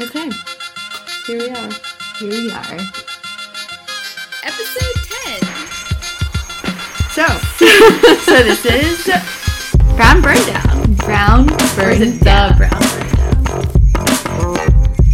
Okay. 0.00 0.30
Here 1.26 1.38
we 1.38 1.50
are. 1.50 1.70
Here 2.18 2.30
we 2.30 2.50
are. 2.50 2.78
Episode 4.42 4.96
10. 5.04 5.42
So, 7.10 7.26
so 8.24 8.42
this 8.42 8.64
is 8.64 9.04
Brown 9.96 10.22
Burn 10.22 10.38
Down. 10.46 10.94
Brown 10.94 11.46
Burn 11.76 12.00
it 12.00 12.18
the 12.18 12.24
Down. 12.24 12.56
brown 12.56 12.80
burn 12.80 13.10
down? 13.12 13.44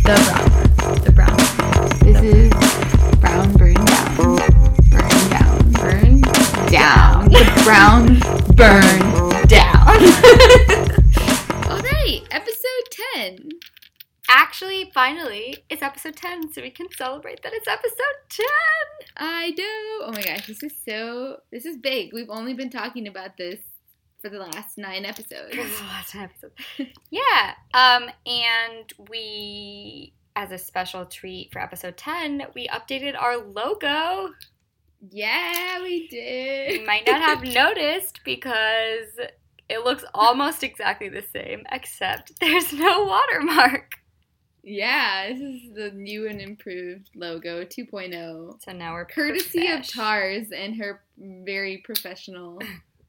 The 0.04 0.14
brown. 0.22 1.02
The 1.02 1.12
brown 1.12 1.36
burn. 1.58 1.88
This 2.04 2.22
is 2.22 2.50
Brown 3.18 3.52
Burn 3.54 3.74
Down. 3.74 4.36
Burn 4.88 5.30
Down. 5.30 5.72
Burn 5.72 6.20
Down. 6.70 7.28
The 7.28 7.42
Brown 7.64 8.20
Burn 8.54 9.02
Down. 9.48 10.62
it's 15.68 15.82
episode 15.82 16.16
10, 16.16 16.52
so 16.52 16.62
we 16.62 16.70
can 16.70 16.86
celebrate 16.92 17.42
that 17.42 17.52
it's 17.52 17.66
episode 17.66 17.96
10. 18.28 18.46
I 19.16 19.50
do. 19.50 19.62
Oh 20.02 20.12
my 20.12 20.22
gosh, 20.22 20.46
this 20.46 20.62
is 20.62 20.72
so. 20.84 21.38
This 21.50 21.64
is 21.64 21.76
big. 21.76 22.12
We've 22.12 22.30
only 22.30 22.54
been 22.54 22.70
talking 22.70 23.08
about 23.08 23.36
this 23.36 23.58
for 24.22 24.28
the 24.28 24.38
last 24.38 24.78
nine 24.78 25.04
episodes. 25.04 25.56
last 25.56 26.14
episode. 26.14 26.52
yeah. 27.10 27.54
Um, 27.74 28.10
and 28.26 28.92
we, 29.08 30.12
as 30.36 30.52
a 30.52 30.58
special 30.58 31.04
treat 31.04 31.52
for 31.52 31.60
episode 31.60 31.96
10, 31.96 32.46
we 32.54 32.68
updated 32.68 33.20
our 33.20 33.36
logo. 33.38 34.30
Yeah, 35.10 35.82
we 35.82 36.06
did. 36.08 36.80
You 36.80 36.86
might 36.86 37.06
not 37.06 37.20
have 37.20 37.42
noticed 37.54 38.20
because 38.24 39.08
it 39.68 39.84
looks 39.84 40.04
almost 40.14 40.62
exactly 40.62 41.08
the 41.08 41.24
same, 41.32 41.64
except 41.72 42.38
there's 42.40 42.72
no 42.72 43.04
watermark. 43.04 43.96
Yeah, 44.68 45.28
this 45.32 45.40
is 45.40 45.74
the 45.76 45.92
new 45.92 46.26
and 46.28 46.40
improved 46.40 47.10
logo 47.14 47.64
2.0. 47.64 48.60
So 48.64 48.72
now 48.72 48.94
we're 48.94 49.04
Courtesy 49.04 49.68
of. 49.68 49.86
Tars 49.86 50.48
and 50.50 50.74
her 50.78 51.02
very 51.16 51.78
professional 51.78 52.60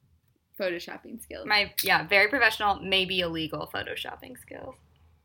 photoshopping 0.59 1.19
skills. 1.21 1.47
My 1.47 1.73
yeah, 1.81 2.05
very 2.07 2.27
professional, 2.27 2.79
maybe 2.79 3.21
illegal 3.21 3.67
photoshopping 3.73 4.37
skills. 4.39 4.75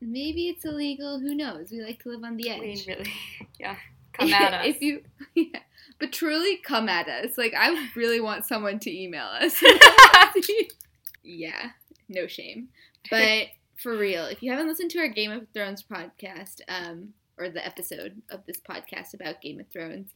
Maybe 0.01 0.49
it's 0.49 0.65
illegal. 0.65 1.21
Who 1.21 1.35
knows? 1.35 1.71
We 1.71 1.83
like 1.83 2.03
to 2.05 2.09
live 2.09 2.25
on 2.25 2.39
the 2.39 2.45
We 2.59 2.73
edge. 2.73 2.87
really, 2.87 3.13
yeah, 3.61 3.77
come 4.15 4.33
at 4.33 4.55
us. 4.55 4.67
if 4.67 4.81
you, 4.81 5.03
yeah, 5.35 5.61
but 6.01 6.15
truly 6.15 6.57
come 6.65 6.89
at 6.89 7.09
us. 7.09 7.37
Like 7.37 7.53
I 7.55 7.89
really 7.95 8.21
want 8.23 8.47
someone 8.47 8.79
to 8.81 8.91
email 8.91 9.27
us. 9.27 9.63
yeah, 11.23 11.73
no 12.09 12.27
shame. 12.27 12.69
But 13.11 13.49
for 13.83 13.97
real, 13.97 14.25
if 14.27 14.43
you 14.43 14.51
haven't 14.51 14.69
listened 14.69 14.91
to 14.93 14.99
our 14.99 15.09
Game 15.09 15.31
of 15.33 15.47
Thrones 15.53 15.83
podcast, 15.83 16.61
um, 16.69 17.11
or 17.39 17.49
the 17.49 17.65
episode 17.65 18.23
of 18.31 18.45
this 18.47 18.61
podcast 18.61 19.15
about 19.15 19.41
Game 19.41 19.59
of 19.61 19.69
Thrones, 19.69 20.11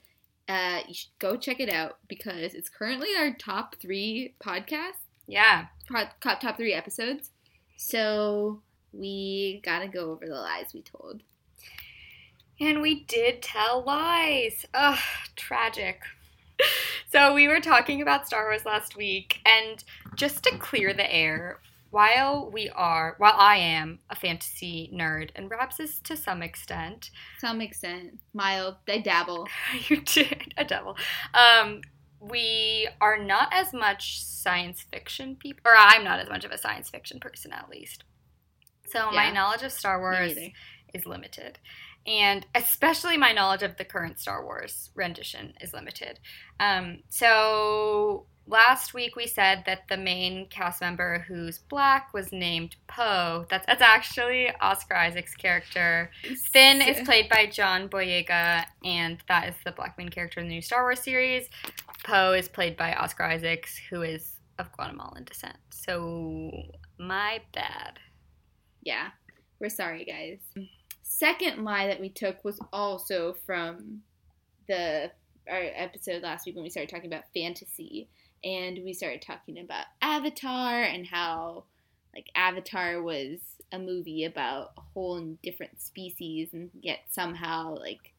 uh, 0.48 0.80
you 0.86 0.94
should 0.94 1.10
go 1.18 1.36
check 1.36 1.58
it 1.60 1.68
out 1.68 1.98
because 2.08 2.54
it's 2.54 2.68
currently 2.68 3.08
our 3.18 3.32
top 3.34 3.76
three 3.80 4.34
podcast. 4.40 4.92
yeah, 5.26 5.66
top 6.20 6.40
top 6.40 6.56
three 6.56 6.72
episodes. 6.72 7.30
So 7.76 8.62
we 8.92 9.60
gotta 9.64 9.88
go 9.88 10.10
over 10.12 10.26
the 10.26 10.34
lies 10.34 10.72
we 10.72 10.82
told. 10.82 11.22
and 12.60 12.80
we 12.80 13.04
did 13.04 13.42
tell 13.42 13.82
lies. 13.84 14.64
Ugh, 14.74 14.98
tragic. 15.36 16.02
So 17.12 17.32
we 17.34 17.46
were 17.48 17.60
talking 17.60 18.02
about 18.02 18.26
Star 18.26 18.44
Wars 18.46 18.64
last 18.66 18.96
week, 18.96 19.38
and 19.46 19.82
just 20.16 20.42
to 20.42 20.58
clear 20.58 20.92
the 20.92 21.10
air, 21.10 21.60
while 21.90 22.50
we 22.52 22.68
are, 22.70 23.14
while 23.18 23.34
I 23.36 23.56
am 23.56 24.00
a 24.10 24.16
fantasy 24.16 24.90
nerd, 24.94 25.30
and 25.34 25.50
Rabs 25.50 25.80
is 25.80 26.00
to 26.00 26.16
some 26.16 26.42
extent, 26.42 27.10
Some 27.38 27.60
extent, 27.60 28.18
mild. 28.34 28.76
I 28.88 28.98
dabble. 28.98 29.48
you 29.88 30.00
did 30.02 30.52
a 30.56 30.64
devil. 30.64 30.96
Um, 31.34 31.80
we 32.20 32.88
are 33.00 33.18
not 33.18 33.48
as 33.52 33.72
much 33.72 34.22
science 34.22 34.82
fiction 34.82 35.36
people, 35.36 35.62
or 35.64 35.74
I'm 35.76 36.02
not 36.04 36.18
as 36.18 36.28
much 36.28 36.44
of 36.44 36.50
a 36.50 36.58
science 36.58 36.90
fiction 36.90 37.20
person, 37.20 37.52
at 37.52 37.68
least. 37.68 38.04
So 38.88 39.10
my 39.10 39.30
knowledge 39.30 39.62
of 39.62 39.72
Star 39.72 40.00
Wars 40.00 40.36
is 40.94 41.06
limited, 41.06 41.58
and 42.06 42.46
especially 42.54 43.16
my 43.16 43.32
knowledge 43.32 43.62
of 43.62 43.76
the 43.76 43.84
current 43.84 44.18
Star 44.20 44.44
Wars 44.44 44.90
rendition 44.94 45.54
is 45.60 45.72
limited. 45.72 46.20
Um, 46.60 47.00
so 47.08 48.26
last 48.46 48.94
week 48.94 49.16
we 49.16 49.26
said 49.26 49.64
that 49.66 49.88
the 49.88 49.96
main 49.96 50.46
cast 50.48 50.80
member 50.80 51.24
who's 51.26 51.58
black 51.58 52.12
was 52.14 52.32
named 52.32 52.76
Poe. 52.86 53.46
That's 53.50 53.66
that's 53.66 53.82
actually 53.82 54.50
Oscar 54.60 54.94
Isaac's 54.94 55.34
character. 55.34 56.10
Finn 56.50 56.80
is 56.80 57.04
played 57.06 57.28
by 57.28 57.46
John 57.46 57.88
Boyega, 57.88 58.64
and 58.84 59.18
that 59.28 59.48
is 59.48 59.54
the 59.64 59.72
black 59.72 59.98
main 59.98 60.08
character 60.08 60.40
in 60.40 60.48
the 60.48 60.54
new 60.54 60.62
Star 60.62 60.82
Wars 60.82 61.00
series. 61.00 61.48
Poe 62.04 62.32
is 62.32 62.48
played 62.48 62.76
by 62.76 62.94
Oscar 62.94 63.24
Isaacs, 63.24 63.80
who 63.90 64.02
is 64.02 64.36
of 64.58 64.72
Guatemalan 64.72 65.24
descent. 65.24 65.56
So 65.70 66.50
my 66.98 67.40
bad. 67.52 67.98
Yeah, 68.82 69.10
we're 69.60 69.68
sorry, 69.68 70.04
guys. 70.04 70.38
Second 71.02 71.64
lie 71.64 71.86
that 71.86 72.00
we 72.00 72.08
took 72.08 72.44
was 72.44 72.60
also 72.72 73.36
from 73.44 74.02
the 74.68 75.10
our 75.48 75.62
episode 75.74 76.22
last 76.22 76.46
week 76.46 76.56
when 76.56 76.64
we 76.64 76.70
started 76.70 76.90
talking 76.90 77.12
about 77.12 77.24
fantasy, 77.34 78.08
and 78.46 78.78
we 78.84 78.92
started 78.92 79.22
talking 79.22 79.58
about 79.58 79.86
Avatar 80.00 80.82
and 80.82 81.04
how 81.06 81.64
like 82.14 82.30
Avatar 82.34 83.02
was 83.02 83.40
a 83.72 83.78
movie 83.78 84.24
about 84.24 84.70
a 84.78 84.80
whole 84.80 85.20
different 85.42 85.82
species, 85.82 86.50
and 86.52 86.70
yet 86.80 87.00
somehow 87.10 87.76
like 87.76 88.12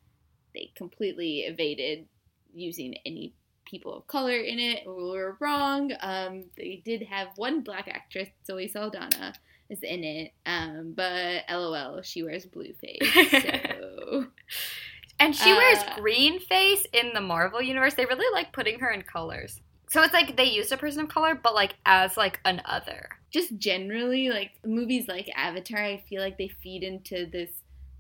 they 0.53 0.71
completely 0.75 1.39
evaded 1.39 2.05
using 2.53 2.95
any 3.05 3.33
people 3.65 3.95
of 3.95 4.07
color 4.07 4.37
in 4.37 4.59
it. 4.59 4.83
We 4.85 4.93
were 4.93 5.37
wrong. 5.39 5.91
Um, 6.01 6.45
they 6.57 6.81
did 6.83 7.03
have 7.03 7.29
one 7.37 7.61
black 7.61 7.87
actress, 7.87 8.29
Zoe 8.45 8.67
Saldana, 8.67 9.33
is 9.69 9.79
in 9.81 10.03
it. 10.03 10.33
Um, 10.45 10.93
but 10.95 11.43
lol, 11.49 12.01
she 12.01 12.23
wears 12.23 12.45
blue 12.45 12.73
face. 12.73 13.31
So 13.43 14.27
And 15.19 15.35
she 15.35 15.51
wears 15.51 15.79
Uh, 15.79 15.95
green 15.95 16.39
face 16.39 16.85
in 16.93 17.13
the 17.13 17.21
Marvel 17.21 17.61
universe. 17.61 17.95
They 17.95 18.05
really 18.05 18.31
like 18.33 18.53
putting 18.53 18.79
her 18.79 18.91
in 18.91 19.01
colors. 19.01 19.61
So 19.89 20.01
it's 20.03 20.13
like 20.13 20.35
they 20.35 20.45
used 20.45 20.71
a 20.71 20.77
person 20.77 21.01
of 21.01 21.09
color, 21.09 21.35
but 21.35 21.55
like 21.55 21.75
as 21.85 22.17
like 22.17 22.39
an 22.45 22.61
other. 22.65 23.09
just 23.29 23.57
generally, 23.57 24.29
like 24.29 24.51
movies 24.65 25.07
like 25.07 25.29
Avatar, 25.35 25.81
I 25.81 26.03
feel 26.09 26.21
like 26.21 26.37
they 26.37 26.47
feed 26.47 26.83
into 26.83 27.25
this 27.25 27.49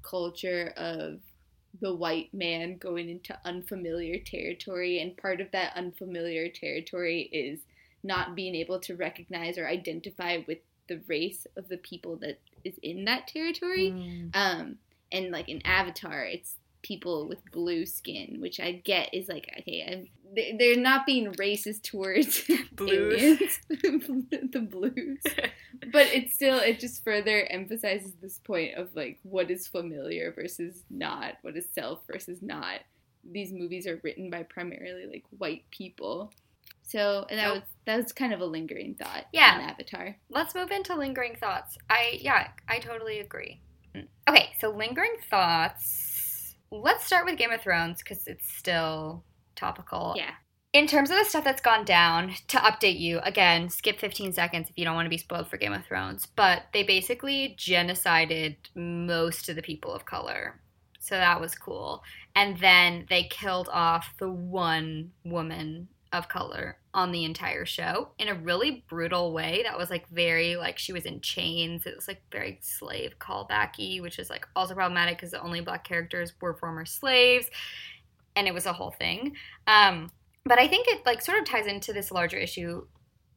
culture 0.01 0.73
of 0.77 1.19
the 1.79 1.93
white 1.93 2.33
man 2.33 2.77
going 2.77 3.09
into 3.09 3.37
unfamiliar 3.45 4.19
territory, 4.19 4.99
and 4.99 5.17
part 5.17 5.41
of 5.41 5.51
that 5.51 5.73
unfamiliar 5.75 6.49
territory 6.49 7.23
is 7.31 7.59
not 8.03 8.35
being 8.35 8.55
able 8.55 8.79
to 8.79 8.95
recognize 8.95 9.57
or 9.57 9.67
identify 9.67 10.39
with 10.47 10.59
the 10.87 11.01
race 11.07 11.45
of 11.57 11.67
the 11.67 11.77
people 11.77 12.15
that 12.17 12.39
is 12.63 12.75
in 12.81 13.05
that 13.05 13.27
territory. 13.27 13.91
Mm. 13.91 14.29
Um, 14.33 14.77
and 15.11 15.31
like 15.31 15.49
in 15.49 15.61
Avatar, 15.65 16.23
it's 16.23 16.55
people 16.81 17.27
with 17.27 17.39
blue 17.51 17.85
skin, 17.85 18.37
which 18.39 18.59
I 18.59 18.73
get 18.83 19.13
is 19.13 19.27
like 19.27 19.49
okay, 19.59 19.87
I'm, 19.91 20.07
they- 20.35 20.55
they're 20.57 20.77
not 20.81 21.05
being 21.05 21.31
racist 21.33 21.83
towards 21.83 22.43
Blues. 22.73 23.59
the 23.69 24.67
blues, 24.69 25.19
but 25.91 26.07
it's 26.13 26.33
still 26.35 26.59
it 26.59 26.79
just 26.79 27.03
further 27.03 27.45
emphasizes 27.49 28.13
this 28.21 28.39
point 28.39 28.75
of 28.75 28.89
like 28.95 29.19
what 29.23 29.49
is 29.51 29.67
familiar 29.67 30.31
versus 30.31 30.83
not, 30.89 31.35
what 31.41 31.55
is 31.57 31.65
self 31.73 32.01
versus 32.11 32.41
not. 32.41 32.79
These 33.29 33.51
movies 33.51 33.87
are 33.87 33.99
written 34.03 34.29
by 34.29 34.43
primarily 34.43 35.05
like 35.05 35.23
white 35.37 35.63
people. 35.71 36.31
So 36.83 37.25
and 37.29 37.37
that 37.39 37.47
Nope. 37.47 37.53
was 37.55 37.63
that 37.85 37.97
was 38.03 38.13
kind 38.13 38.33
of 38.33 38.39
a 38.39 38.45
lingering 38.45 38.95
thought 38.95 39.25
Yeah. 39.33 39.55
on 39.55 39.61
Avatar. 39.69 40.15
Let's 40.29 40.55
move 40.55 40.71
into 40.71 40.95
lingering 40.95 41.35
thoughts. 41.35 41.77
I 41.89 42.19
yeah, 42.21 42.49
I 42.69 42.79
totally 42.79 43.19
agree. 43.19 43.59
Mm. 43.93 44.07
Okay, 44.29 44.51
so 44.61 44.69
lingering 44.69 45.15
thoughts. 45.29 46.06
Let's 46.71 47.05
start 47.05 47.25
with 47.25 47.37
Game 47.37 47.51
of 47.51 47.61
Thrones 47.61 47.99
because 47.99 48.27
it's 48.27 48.51
still 48.51 49.23
topical. 49.55 50.13
Yeah. 50.17 50.31
In 50.73 50.85
terms 50.85 51.09
of 51.09 51.17
the 51.17 51.25
stuff 51.25 51.43
that's 51.43 51.61
gone 51.61 51.85
down, 51.85 52.33
to 52.49 52.57
update 52.57 52.99
you, 52.99 53.19
again, 53.19 53.69
skip 53.69 53.99
15 53.99 54.33
seconds 54.33 54.69
if 54.69 54.77
you 54.77 54.85
don't 54.85 54.95
want 54.95 55.05
to 55.05 55.09
be 55.09 55.17
spoiled 55.17 55.47
for 55.47 55.57
Game 55.57 55.73
of 55.73 55.85
Thrones, 55.85 56.27
but 56.35 56.63
they 56.73 56.83
basically 56.83 57.55
genocided 57.57 58.57
most 58.75 59.49
of 59.49 59.55
the 59.55 59.61
people 59.61 59.93
of 59.93 60.05
color. 60.05 60.59
So 60.99 61.15
that 61.15 61.39
was 61.39 61.55
cool. 61.55 62.03
And 62.35 62.59
then 62.59 63.05
they 63.09 63.23
killed 63.23 63.69
off 63.71 64.13
the 64.19 64.29
one 64.29 65.11
woman 65.23 65.87
of 66.11 66.27
color 66.27 66.77
on 66.97 67.11
the 67.11 67.23
entire 67.23 67.65
show 67.65 68.09
in 68.17 68.27
a 68.27 68.33
really 68.33 68.83
brutal 68.89 69.31
way 69.31 69.61
that 69.63 69.77
was 69.77 69.89
like 69.89 70.09
very 70.09 70.57
like 70.57 70.77
she 70.77 70.91
was 70.91 71.05
in 71.05 71.21
chains 71.21 71.85
it 71.85 71.95
was 71.95 72.07
like 72.07 72.21
very 72.31 72.57
slave 72.61 73.13
callbacky 73.19 74.01
which 74.01 74.17
is 74.17 74.29
like 74.29 74.47
also 74.55 74.73
problematic 74.73 75.15
because 75.15 75.31
the 75.31 75.41
only 75.41 75.61
black 75.61 75.83
characters 75.83 76.33
were 76.41 76.55
former 76.55 76.85
slaves 76.85 77.49
and 78.35 78.47
it 78.47 78.53
was 78.53 78.65
a 78.65 78.73
whole 78.73 78.91
thing 78.91 79.35
um 79.67 80.11
but 80.47 80.59
I 80.59 80.67
think 80.67 80.87
it 80.87 81.05
like 81.05 81.21
sort 81.21 81.39
of 81.39 81.45
ties 81.45 81.67
into 81.67 81.93
this 81.93 82.11
larger 82.11 82.37
issue 82.37 82.85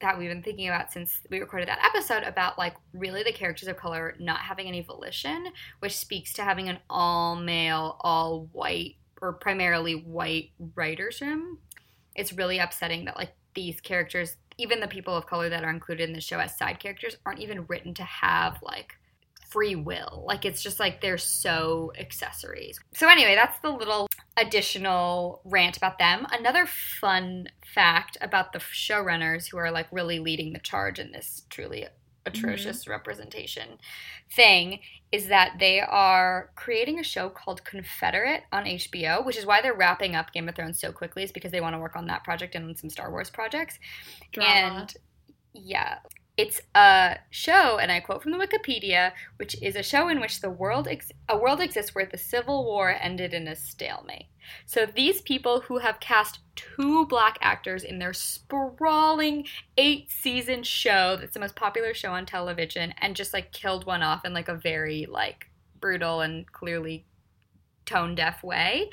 that 0.00 0.18
we've 0.18 0.30
been 0.30 0.42
thinking 0.42 0.68
about 0.68 0.92
since 0.92 1.18
we 1.28 1.40
recorded 1.40 1.68
that 1.68 1.84
episode 1.84 2.22
about 2.22 2.56
like 2.56 2.74
really 2.94 3.22
the 3.22 3.32
characters 3.32 3.68
of 3.68 3.76
color 3.76 4.14
not 4.18 4.40
having 4.40 4.66
any 4.66 4.80
volition, 4.80 5.48
which 5.80 5.96
speaks 5.96 6.32
to 6.34 6.42
having 6.42 6.68
an 6.68 6.78
all 6.88 7.36
male, 7.36 7.96
all 8.00 8.48
white, 8.52 8.96
or 9.20 9.34
primarily 9.34 9.94
white 9.94 10.52
writers' 10.74 11.20
room. 11.20 11.58
It's 12.14 12.32
really 12.32 12.58
upsetting 12.58 13.04
that 13.04 13.16
like 13.16 13.32
these 13.54 13.80
characters, 13.80 14.36
even 14.58 14.80
the 14.80 14.88
people 14.88 15.16
of 15.16 15.26
color 15.26 15.48
that 15.48 15.64
are 15.64 15.70
included 15.70 16.08
in 16.08 16.14
the 16.14 16.20
show 16.20 16.38
as 16.38 16.56
side 16.56 16.80
characters, 16.80 17.16
aren't 17.24 17.40
even 17.40 17.66
written 17.66 17.94
to 17.94 18.04
have 18.04 18.58
like 18.62 18.94
free 19.50 19.74
will. 19.74 20.24
Like 20.26 20.44
it's 20.44 20.62
just 20.62 20.80
like 20.80 21.00
they're 21.00 21.18
so 21.18 21.92
accessories. 21.98 22.78
So 22.94 23.08
anyway, 23.08 23.34
that's 23.34 23.58
the 23.60 23.70
little 23.70 24.06
additional 24.36 25.40
rant 25.44 25.76
about 25.76 25.98
them. 25.98 26.26
Another 26.30 26.66
fun 26.66 27.48
fact 27.74 28.16
about 28.20 28.52
the 28.52 28.58
showrunners 28.58 29.50
who 29.50 29.58
are 29.58 29.70
like 29.70 29.86
really 29.90 30.18
leading 30.18 30.52
the 30.52 30.58
charge 30.60 30.98
in 30.98 31.12
this 31.12 31.42
truly 31.50 31.86
atrocious 32.26 32.82
mm-hmm. 32.82 32.92
representation 32.92 33.78
thing 34.34 34.80
is 35.12 35.26
that 35.26 35.56
they 35.58 35.80
are 35.80 36.50
creating 36.54 37.00
a 37.00 37.02
show 37.02 37.28
called 37.28 37.64
Confederate 37.64 38.44
on 38.52 38.64
HBO, 38.64 39.24
which 39.24 39.36
is 39.36 39.46
why 39.46 39.60
they're 39.60 39.74
wrapping 39.74 40.14
up 40.14 40.32
Game 40.32 40.48
of 40.48 40.54
Thrones 40.54 40.80
so 40.80 40.92
quickly, 40.92 41.24
is 41.24 41.32
because 41.32 41.50
they 41.50 41.60
want 41.60 41.74
to 41.74 41.80
work 41.80 41.96
on 41.96 42.06
that 42.06 42.22
project 42.22 42.54
and 42.54 42.78
some 42.78 42.90
Star 42.90 43.10
Wars 43.10 43.30
projects. 43.30 43.78
Drama. 44.32 44.50
And 44.50 44.94
yeah, 45.52 45.98
it's 46.36 46.60
a 46.74 47.16
show, 47.30 47.78
and 47.78 47.92
I 47.92 48.00
quote 48.00 48.22
from 48.22 48.32
the 48.32 48.38
Wikipedia, 48.38 49.12
which 49.36 49.60
is 49.62 49.76
a 49.76 49.82
show 49.82 50.08
in 50.08 50.20
which 50.20 50.40
the 50.40 50.50
world 50.50 50.88
ex- 50.88 51.12
a 51.28 51.36
world 51.36 51.60
exists 51.60 51.94
where 51.94 52.06
the 52.06 52.16
Civil 52.18 52.64
War 52.64 52.96
ended 52.98 53.34
in 53.34 53.48
a 53.48 53.56
stalemate. 53.56 54.26
So 54.66 54.86
these 54.86 55.20
people 55.20 55.60
who 55.60 55.78
have 55.78 56.00
cast 56.00 56.40
two 56.56 57.06
black 57.06 57.38
actors 57.40 57.84
in 57.84 57.98
their 57.98 58.12
sprawling 58.12 59.46
eight 59.76 60.10
season 60.10 60.62
show 60.62 61.16
that's 61.16 61.34
the 61.34 61.40
most 61.40 61.56
popular 61.56 61.94
show 61.94 62.12
on 62.12 62.26
television 62.26 62.94
and 63.00 63.14
just 63.14 63.32
like 63.32 63.52
killed 63.52 63.86
one 63.86 64.02
off 64.02 64.24
in 64.24 64.32
like 64.32 64.48
a 64.48 64.54
very 64.54 65.06
like 65.06 65.50
brutal 65.80 66.20
and 66.20 66.50
clearly 66.52 67.06
tone 67.86 68.14
deaf 68.14 68.42
way 68.42 68.90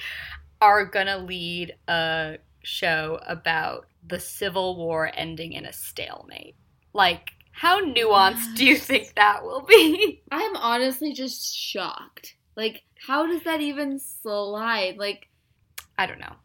are 0.61 0.85
gonna 0.85 1.17
lead 1.17 1.75
a 1.87 2.37
show 2.63 3.19
about 3.25 3.87
the 4.05 4.19
Civil 4.19 4.75
War 4.77 5.11
ending 5.13 5.53
in 5.53 5.65
a 5.65 5.73
stalemate. 5.73 6.55
Like 6.93 7.29
how 7.57 7.83
nuanced 7.83 8.55
do 8.55 8.63
you 8.65 8.77
think 8.77 9.15
that 9.15 9.43
will 9.43 9.61
be? 9.61 10.21
I'm 10.31 10.55
honestly 10.57 11.11
just 11.11 11.55
shocked. 11.55 12.35
Like, 12.55 12.83
how 13.05 13.25
does 13.25 13.43
that 13.43 13.61
even 13.61 13.97
slide? 13.99 14.97
Like, 14.97 15.27
I 15.97 16.05
don't 16.05 16.19
know. 16.19 16.35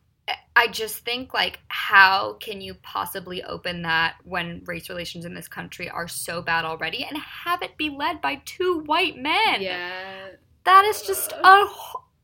I 0.57 0.69
just 0.69 0.99
think, 0.99 1.35
like, 1.35 1.59
how 1.69 2.35
can 2.41 2.63
you 2.63 2.75
possibly 2.83 3.43
open 3.43 3.83
that 3.83 4.17
when 4.25 4.63
race 4.67 4.89
relations 4.89 5.27
in 5.27 5.35
this 5.35 5.49
country 5.49 5.91
are 5.91 6.09
so 6.09 6.41
bad 6.41 6.65
already 6.65 7.05
and 7.05 7.19
have 7.19 7.63
it 7.63 7.77
be 7.77 7.91
led 7.91 8.23
by 8.23 8.41
two 8.47 8.83
white 8.87 9.17
men? 9.17 9.61
Yeah. 9.61 10.29
That 10.65 10.85
is 10.85 11.03
just 11.03 11.33
an 11.45 11.69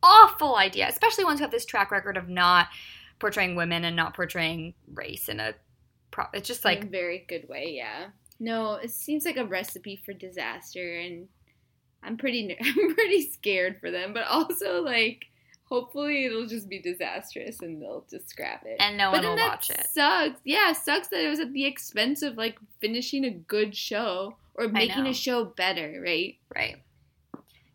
awful 0.03 0.57
idea, 0.57 0.89
especially 0.89 1.25
ones 1.25 1.41
who 1.41 1.45
have 1.45 1.51
this 1.51 1.67
track 1.67 1.91
record 1.91 2.17
of 2.17 2.29
not 2.29 2.69
portraying 3.19 3.57
women 3.57 3.85
and 3.85 3.97
not 3.97 4.15
portraying 4.15 4.75
race 4.95 5.29
in 5.29 5.41
a. 5.41 5.55
Pro- 6.11 6.27
it's 6.33 6.49
just 6.49 6.65
like. 6.65 6.91
Very 6.91 7.25
good 7.29 7.49
way, 7.49 7.73
yeah. 7.77 8.07
No, 8.41 8.75
it 8.75 8.91
seems 8.91 9.25
like 9.25 9.37
a 9.37 9.45
recipe 9.45 10.01
for 10.05 10.13
disaster, 10.13 10.99
and 10.99 11.29
I'm 12.03 12.17
pretty 12.17 12.57
I'm 12.61 12.95
pretty 12.95 13.31
scared 13.31 13.81
for 13.81 13.91
them. 13.91 14.13
But 14.13 14.27
also, 14.27 14.83
like, 14.83 15.27
hopefully 15.69 16.25
it'll 16.25 16.47
just 16.47 16.69
be 16.69 16.81
disastrous 16.81 17.61
and 17.61 17.81
they'll 17.81 18.05
just 18.11 18.29
scrap 18.29 18.65
it. 18.65 18.77
And 18.81 18.97
no 18.97 19.11
but 19.11 19.23
one 19.23 19.37
will 19.37 19.49
watch 19.49 19.71
it. 19.71 19.87
Sucks. 19.93 20.41
Yeah, 20.45 20.73
sucks 20.73 21.09
that 21.09 21.25
it 21.25 21.29
was 21.29 21.41
at 21.41 21.53
the 21.53 21.65
expense 21.65 22.23
of 22.23 22.37
like 22.37 22.59
finishing 22.81 23.25
a 23.25 23.31
good 23.31 23.77
show 23.77 24.37
or 24.55 24.69
making 24.69 25.07
a 25.07 25.15
show 25.15 25.45
better, 25.45 26.01
right? 26.05 26.37
Right. 26.55 26.77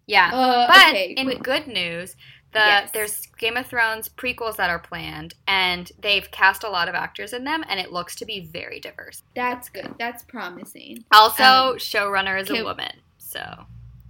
Yeah. 0.07 0.31
Uh, 0.33 0.67
but 0.67 0.89
okay, 0.89 1.13
in 1.15 1.27
wait. 1.27 1.43
good 1.43 1.67
news, 1.67 2.15
the 2.53 2.59
yes. 2.59 2.91
there's 2.93 3.25
Game 3.37 3.57
of 3.57 3.65
Thrones 3.65 4.09
prequels 4.09 4.55
that 4.57 4.69
are 4.69 4.79
planned, 4.79 5.33
and 5.47 5.91
they've 5.99 6.29
cast 6.31 6.63
a 6.63 6.69
lot 6.69 6.87
of 6.87 6.95
actors 6.95 7.33
in 7.33 7.43
them, 7.43 7.63
and 7.67 7.79
it 7.79 7.91
looks 7.91 8.15
to 8.17 8.25
be 8.25 8.47
very 8.51 8.79
diverse. 8.79 9.23
That's 9.35 9.69
good. 9.69 9.95
That's 9.99 10.23
promising. 10.23 11.03
Also, 11.11 11.43
um, 11.43 11.77
showrunner 11.77 12.39
is 12.39 12.49
a 12.49 12.63
woman, 12.63 12.93
so 13.17 13.65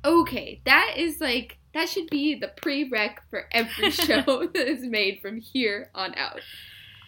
okay, 0.05 0.61
that 0.65 0.95
is 0.97 1.19
like 1.21 1.57
that 1.73 1.89
should 1.89 2.09
be 2.09 2.35
the 2.35 2.51
prereq 2.61 3.15
for 3.29 3.47
every 3.51 3.91
show 3.91 4.47
that 4.53 4.67
is 4.67 4.83
made 4.83 5.19
from 5.21 5.39
here 5.39 5.89
on 5.95 6.13
out. 6.15 6.41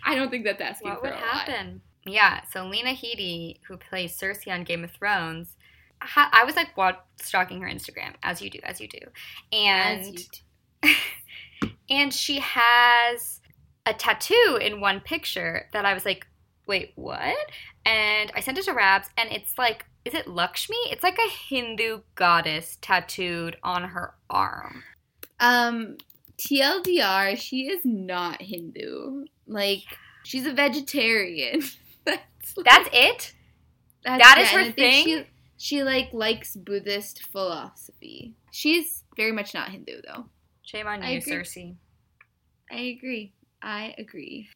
I 0.04 0.16
don't 0.16 0.30
think 0.30 0.46
that 0.46 0.60
that's 0.60 0.82
what 0.82 1.02
would 1.02 1.14
happen. 1.14 1.82
Yeah, 2.06 2.42
so 2.54 2.66
Lena 2.68 2.92
Headey, 2.92 3.58
who 3.68 3.78
plays 3.78 4.16
Cersei 4.16 4.54
on 4.54 4.64
Game 4.64 4.84
of 4.84 4.92
Thrones, 4.92 5.56
I 6.02 6.44
was 6.46 6.56
like 6.56 6.70
stalking 7.20 7.62
her 7.62 7.68
Instagram 7.68 8.14
as 8.22 8.42
you 8.42 8.50
do, 8.50 8.60
as 8.64 8.80
you 8.80 8.88
do, 8.88 9.00
and. 9.52 10.18
and 11.90 12.14
she 12.14 12.40
has 12.40 13.42
a 13.86 13.94
tattoo 13.94 14.58
in 14.62 14.82
one 14.82 15.00
picture 15.00 15.68
that 15.74 15.86
I 15.86 15.94
was 15.94 16.06
like, 16.06 16.28
wait, 16.68 16.92
what? 16.96 17.36
And 17.86 18.32
I 18.36 18.40
sent 18.40 18.58
it 18.58 18.66
to 18.66 18.74
Rabs, 18.74 19.10
and 19.18 19.32
it's 19.32 19.58
like, 19.58 19.86
is 20.04 20.14
it 20.14 20.28
Lakshmi? 20.28 20.78
It's 20.90 21.04
like 21.04 21.18
a 21.18 21.30
Hindu 21.30 22.02
goddess 22.16 22.78
tattooed 22.82 23.58
on 23.64 23.84
her 23.84 24.16
arm. 24.30 24.84
Um, 25.40 25.98
TLDR, 26.38 27.38
she 27.38 27.68
is 27.68 27.82
not 27.84 28.42
Hindu. 28.42 29.26
Like, 29.48 29.84
she's 30.24 30.46
a 30.46 30.54
vegetarian. 30.54 31.64
that's, 32.06 32.58
like, 32.58 32.66
that's 32.66 32.90
it. 32.92 33.34
That's, 34.04 34.24
that 34.24 34.38
is 34.40 34.50
her 34.50 34.72
thing. 34.72 35.06
She, 35.06 35.26
she 35.58 35.84
like 35.84 36.14
likes 36.14 36.56
Buddhist 36.56 37.24
philosophy. 37.24 38.36
She's 38.52 39.04
very 39.16 39.32
much 39.32 39.54
not 39.54 39.70
Hindu 39.70 40.02
though. 40.06 40.26
Shame 40.66 40.88
on 40.88 41.04
you, 41.04 41.22
Cersei. 41.22 41.76
I 42.72 42.96
agree. 42.98 43.34
I 43.62 43.94
agree. 44.00 44.50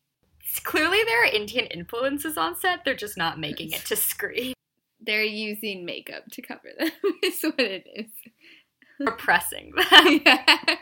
Clearly, 0.63 1.03
there 1.05 1.23
are 1.23 1.27
Indian 1.27 1.67
influences 1.67 2.35
on 2.35 2.55
set. 2.55 2.83
They're 2.83 2.95
just 2.95 3.17
not 3.17 3.39
making 3.39 3.71
it 3.71 3.85
to 3.85 3.95
screen. 3.95 4.53
They're 5.01 5.23
using 5.23 5.85
makeup 5.85 6.23
to 6.31 6.41
cover 6.41 6.69
them. 6.77 6.89
is 7.23 7.41
what 7.43 7.59
it 7.59 7.87
is. 7.95 8.11
Repressing 8.99 9.71
them. 9.91 10.21
Yeah. 10.25 10.75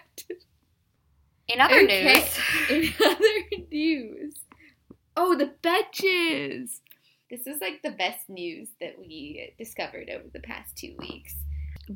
In 1.50 1.62
other 1.62 1.82
okay. 1.84 2.14
news. 2.14 2.40
In 2.70 2.94
other 3.06 3.66
news. 3.70 4.34
Oh, 5.16 5.36
the 5.36 5.54
Betches. 5.62 6.80
This 7.30 7.46
is 7.46 7.60
like 7.60 7.82
the 7.84 7.92
best 7.92 8.30
news 8.30 8.70
that 8.80 8.98
we 8.98 9.54
discovered 9.58 10.10
over 10.10 10.30
the 10.32 10.40
past 10.40 10.78
two 10.78 10.96
weeks 10.98 11.36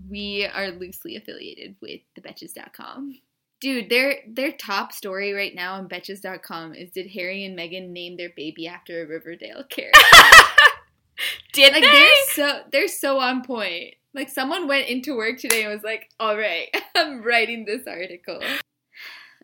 we 0.10 0.46
are 0.46 0.72
loosely 0.72 1.16
affiliated 1.16 1.76
with 1.82 2.02
thebetches.com. 2.20 3.20
Dude, 3.60 3.90
their 3.90 4.16
their 4.28 4.52
top 4.52 4.92
story 4.92 5.34
right 5.34 5.54
now 5.54 5.76
on 5.76 5.88
betches.com 5.88 6.74
is 6.74 6.90
did 6.90 7.12
Harry 7.12 7.46
and 7.46 7.58
Meghan 7.58 7.90
name 7.90 8.18
their 8.18 8.32
baby 8.36 8.68
after 8.68 9.04
a 9.04 9.08
Riverdale 9.08 9.64
character? 9.70 10.00
did 11.54 11.74
like, 11.74 11.84
they? 11.84 11.90
They're 11.92 12.10
so 12.34 12.62
they're 12.72 12.88
so 12.88 13.20
on 13.20 13.44
point. 13.44 13.96
Like 14.14 14.30
someone 14.30 14.68
went 14.68 14.88
into 14.88 15.16
work 15.16 15.38
today 15.38 15.64
and 15.64 15.74
was 15.74 15.84
like, 15.84 16.10
"All 16.20 16.38
right, 16.38 16.76
I'm 16.96 17.22
writing 17.22 17.66
this 17.66 17.86
article." 17.88 18.42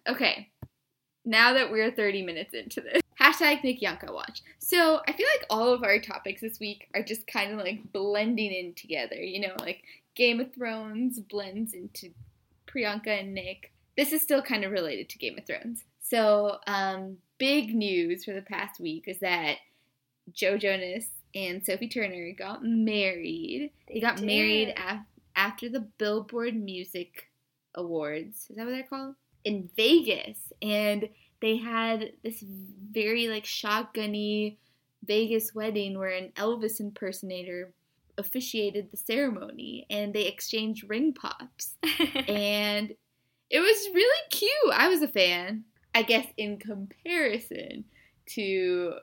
Okay, 0.08 0.50
now 1.24 1.54
that 1.54 1.70
we're 1.70 1.92
30 1.92 2.24
minutes 2.24 2.54
into 2.54 2.82
this, 2.82 3.02
hashtag 3.22 3.62
Nickyanka 3.62 4.14
watch. 4.14 4.42
So 4.60 5.02
I 5.08 5.12
feel 5.12 5.28
like 5.38 5.46
all 5.50 5.74
of 5.74 5.84
our 5.84 6.00
topics 6.00 6.42
this 6.42 6.60
week 6.60 6.88
are 6.96 7.04
just 7.04 7.28
kind 7.28 7.52
of 7.52 7.60
like 7.60 7.92
blending 7.92 8.52
in 8.52 8.74
together. 8.74 9.18
You 9.18 9.42
know, 9.42 9.56
like 9.60 9.84
Game 10.18 10.40
of 10.40 10.52
Thrones 10.52 11.20
blends 11.20 11.74
into 11.74 12.10
Priyanka 12.66 13.22
and 13.22 13.36
Nick. 13.36 13.72
This 13.96 14.12
is 14.12 14.22
still 14.22 14.42
kind 14.42 14.64
of 14.64 14.72
related 14.72 15.10
to 15.10 15.18
Game 15.20 15.38
of 15.38 15.46
Thrones. 15.46 15.84
So, 16.02 16.58
um, 16.66 17.18
big 17.38 17.76
news 17.76 18.26
for 18.26 18.34
the 18.34 18.42
past 18.42 18.80
week 18.80 19.04
is 19.08 19.20
that 19.20 19.58
Joe 20.34 20.58
Jonas 20.58 21.06
and 21.36 21.64
Sophie 21.64 21.88
Turner 21.88 22.34
got 22.38 22.64
married. 22.64 23.72
They 23.88 24.00
got 24.00 24.22
married 24.22 24.74
af- 24.76 25.06
after 25.36 25.70
the 25.70 25.82
Billboard 25.82 26.56
Music 26.56 27.30
Awards. 27.76 28.48
Is 28.50 28.56
that 28.56 28.66
what 28.66 28.72
they're 28.72 28.84
called? 28.84 29.14
In 29.44 29.70
Vegas. 29.76 30.52
And 30.64 31.10
they 31.42 31.58
had 31.58 32.14
this 32.24 32.44
very 32.92 33.28
like 33.28 33.44
shotgunny 33.44 34.58
Vegas 35.06 35.54
wedding 35.54 36.00
where 36.00 36.10
an 36.10 36.32
Elvis 36.36 36.80
impersonator 36.80 37.72
officiated 38.18 38.92
the 38.92 38.98
ceremony 38.98 39.86
and 39.90 40.14
they 40.14 40.26
exchanged 40.26 40.90
ring 40.90 41.14
pops. 41.14 41.76
and 42.28 42.94
it 43.50 43.60
was 43.60 43.90
really 43.94 44.22
cute. 44.30 44.52
I 44.74 44.90
was 44.90 45.02
a 45.02 45.08
fan. 45.08 45.64
I 45.96 46.04
guess 46.04 46.28
in 46.38 46.58
comparison 46.58 47.86
to 48.34 48.94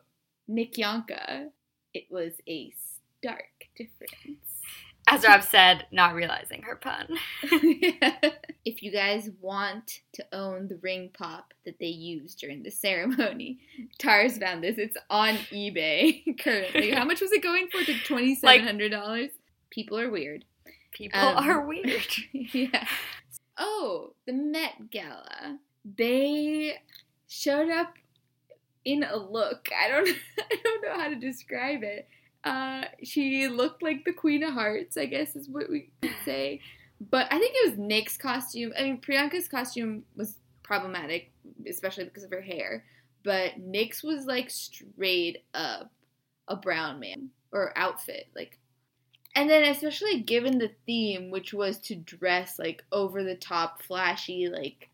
Nickyanka, 0.48 1.48
it 1.92 2.04
was 2.10 2.32
a 2.48 2.72
stark 3.20 3.44
difference. 3.76 4.60
As 5.06 5.24
Rob 5.24 5.42
said, 5.42 5.86
not 5.92 6.14
realizing 6.14 6.62
her 6.62 6.76
pun. 6.76 7.06
if 8.64 8.82
you 8.82 8.90
guys 8.90 9.28
want 9.40 10.00
to 10.14 10.24
own 10.32 10.68
the 10.68 10.76
ring 10.76 11.10
pop 11.12 11.52
that 11.66 11.78
they 11.78 11.86
used 11.86 12.38
during 12.38 12.62
the 12.62 12.70
ceremony, 12.70 13.58
Tars 13.98 14.38
found 14.38 14.64
this. 14.64 14.78
It's 14.78 14.96
on 15.10 15.34
eBay 15.52 16.38
currently. 16.42 16.90
How 16.90 17.04
much 17.04 17.20
was 17.20 17.32
it 17.32 17.42
going 17.42 17.68
for? 17.68 17.78
Like 17.78 18.04
twenty 18.04 18.34
seven 18.34 18.64
hundred 18.64 18.90
dollars. 18.90 19.30
People 19.70 19.98
are 19.98 20.10
weird. 20.10 20.44
People 20.92 21.20
um, 21.20 21.36
are 21.36 21.66
weird. 21.66 22.06
yeah. 22.32 22.86
Oh, 23.58 24.14
the 24.26 24.32
Met 24.32 24.90
Gala. 24.90 25.58
They 25.84 26.76
showed 27.28 27.70
up 27.70 27.92
in 28.84 29.02
a 29.02 29.16
look. 29.16 29.68
I 29.84 29.88
don't 29.88 30.08
I 30.38 30.56
don't 30.62 30.82
know 30.82 31.02
how 31.02 31.08
to 31.08 31.16
describe 31.16 31.82
it. 31.82 32.08
Uh, 32.44 32.84
she 33.02 33.48
looked 33.48 33.82
like 33.82 34.04
the 34.04 34.12
Queen 34.12 34.42
of 34.42 34.52
Hearts, 34.52 34.96
I 34.96 35.06
guess 35.06 35.34
is 35.34 35.48
what 35.48 35.70
we 35.70 35.90
could 36.02 36.14
say. 36.24 36.60
But 37.10 37.26
I 37.30 37.38
think 37.38 37.54
it 37.56 37.70
was 37.70 37.78
Nick's 37.78 38.16
costume. 38.16 38.72
I 38.78 38.82
mean, 38.82 39.00
Priyanka's 39.00 39.48
costume 39.48 40.04
was 40.14 40.36
problematic, 40.62 41.32
especially 41.68 42.04
because 42.04 42.24
of 42.24 42.30
her 42.30 42.42
hair. 42.42 42.84
But 43.24 43.58
Nick's 43.58 44.02
was 44.02 44.26
like 44.26 44.50
straight 44.50 45.44
up 45.54 45.90
a 46.46 46.56
brown 46.56 47.00
man 47.00 47.30
or 47.52 47.76
outfit, 47.76 48.28
like. 48.36 48.58
And 49.36 49.50
then, 49.50 49.64
especially 49.64 50.20
given 50.20 50.58
the 50.58 50.70
theme, 50.86 51.30
which 51.30 51.52
was 51.52 51.78
to 51.80 51.96
dress 51.96 52.56
like 52.58 52.84
over 52.92 53.24
the 53.24 53.34
top, 53.34 53.82
flashy, 53.82 54.48
like 54.48 54.90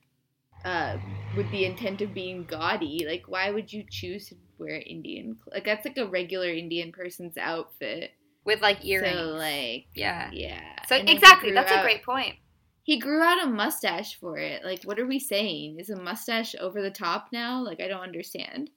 uh, 0.64 0.96
with 1.36 1.50
the 1.50 1.64
intent 1.64 2.00
of 2.00 2.14
being 2.14 2.44
gaudy. 2.44 3.04
Like, 3.06 3.24
why 3.26 3.50
would 3.50 3.72
you 3.72 3.84
choose 3.88 4.28
to 4.28 4.36
wear 4.60 4.82
Indian? 4.84 5.38
Like, 5.50 5.64
that's 5.64 5.84
like 5.84 5.98
a 5.98 6.06
regular 6.06 6.48
Indian 6.48 6.92
person's 6.92 7.36
outfit 7.36 8.12
with 8.44 8.60
like 8.62 8.84
earrings. 8.84 9.16
So, 9.16 9.24
like, 9.36 9.86
yeah, 9.94 10.30
yeah. 10.32 10.60
So 10.86 10.96
exactly, 10.96 11.52
that's 11.52 11.72
out, 11.72 11.80
a 11.80 11.82
great 11.82 12.04
point. 12.04 12.36
He 12.82 12.98
grew 12.98 13.22
out 13.22 13.44
a 13.44 13.46
mustache 13.46 14.18
for 14.18 14.38
it. 14.38 14.64
Like, 14.64 14.82
what 14.84 14.98
are 14.98 15.06
we 15.06 15.18
saying? 15.18 15.78
Is 15.78 15.90
a 15.90 16.00
mustache 16.00 16.54
over 16.60 16.80
the 16.82 16.90
top 16.90 17.28
now? 17.32 17.62
Like, 17.62 17.80
I 17.80 17.88
don't 17.88 18.02
understand. 18.02 18.70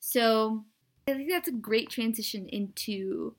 So, 0.00 0.64
I 1.08 1.14
think 1.14 1.30
that's 1.30 1.48
a 1.48 1.52
great 1.52 1.90
transition 1.90 2.48
into 2.48 3.34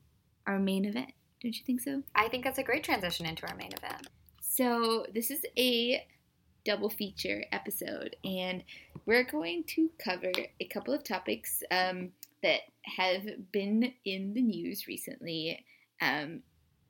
our 0.46 0.58
main 0.58 0.84
event. 0.84 1.12
Don't 1.42 1.56
you 1.56 1.64
think 1.64 1.80
so? 1.80 2.02
I 2.14 2.28
think 2.28 2.44
that's 2.44 2.58
a 2.58 2.64
great 2.64 2.82
transition 2.82 3.26
into 3.26 3.46
our 3.46 3.56
main 3.56 3.72
event. 3.72 4.08
So, 4.40 5.06
this 5.12 5.30
is 5.30 5.44
a 5.58 6.04
double 6.66 6.90
feature 6.90 7.44
episode, 7.52 8.16
and 8.24 8.64
we're 9.06 9.24
going 9.24 9.64
to 9.68 9.88
cover 10.04 10.32
a 10.60 10.64
couple 10.66 10.92
of 10.92 11.04
topics 11.04 11.62
um, 11.70 12.10
that 12.42 12.60
have 12.96 13.22
been 13.52 13.92
in 14.04 14.34
the 14.34 14.42
news 14.42 14.86
recently. 14.88 15.64
Um, 16.02 16.42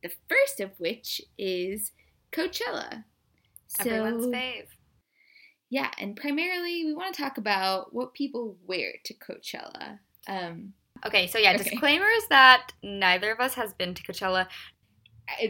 the 0.02 0.10
first 0.28 0.60
of 0.60 0.70
which 0.78 1.20
is 1.38 1.92
Coachella. 2.32 3.04
So, 3.68 3.90
Everyone's 3.90 4.26
fave. 4.26 4.66
Yeah, 5.68 5.90
and 5.98 6.16
primarily 6.16 6.84
we 6.84 6.94
want 6.94 7.14
to 7.14 7.22
talk 7.22 7.38
about 7.38 7.92
what 7.92 8.14
people 8.14 8.56
wear 8.66 8.92
to 9.04 9.14
Coachella. 9.14 9.98
Um, 10.26 10.72
okay, 11.04 11.26
so 11.26 11.38
yeah, 11.38 11.52
okay. 11.54 11.64
disclaimers 11.64 12.22
that 12.30 12.72
neither 12.82 13.30
of 13.30 13.40
us 13.40 13.54
has 13.54 13.74
been 13.74 13.94
to 13.94 14.02
Coachella. 14.02 14.46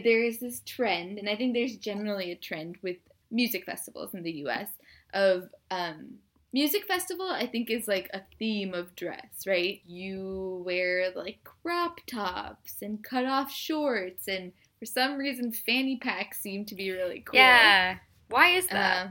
There 0.03 0.23
is 0.23 0.39
this 0.39 0.61
trend, 0.65 1.19
and 1.19 1.29
I 1.29 1.35
think 1.35 1.53
there's 1.53 1.77
generally 1.77 2.31
a 2.31 2.35
trend 2.35 2.77
with 2.81 2.97
music 3.31 3.65
festivals 3.65 4.13
in 4.13 4.23
the 4.23 4.31
US 4.43 4.69
of 5.13 5.49
um, 5.71 6.15
music 6.53 6.85
festival 6.85 7.29
I 7.29 7.45
think 7.45 7.69
is 7.69 7.87
like 7.87 8.09
a 8.13 8.21
theme 8.39 8.73
of 8.73 8.95
dress, 8.95 9.45
right? 9.45 9.81
You 9.85 10.63
wear 10.65 11.11
like 11.15 11.39
crop 11.43 11.99
tops 12.07 12.81
and 12.81 13.03
cut 13.03 13.25
off 13.25 13.51
shorts 13.51 14.27
and 14.27 14.51
for 14.79 14.85
some 14.85 15.17
reason 15.17 15.51
fanny 15.51 15.97
packs 15.97 16.41
seem 16.41 16.65
to 16.65 16.75
be 16.75 16.91
really 16.91 17.21
cool. 17.21 17.39
Yeah. 17.39 17.97
Why 18.29 18.49
is 18.49 18.67
that? 18.67 19.07
Uh, 19.07 19.09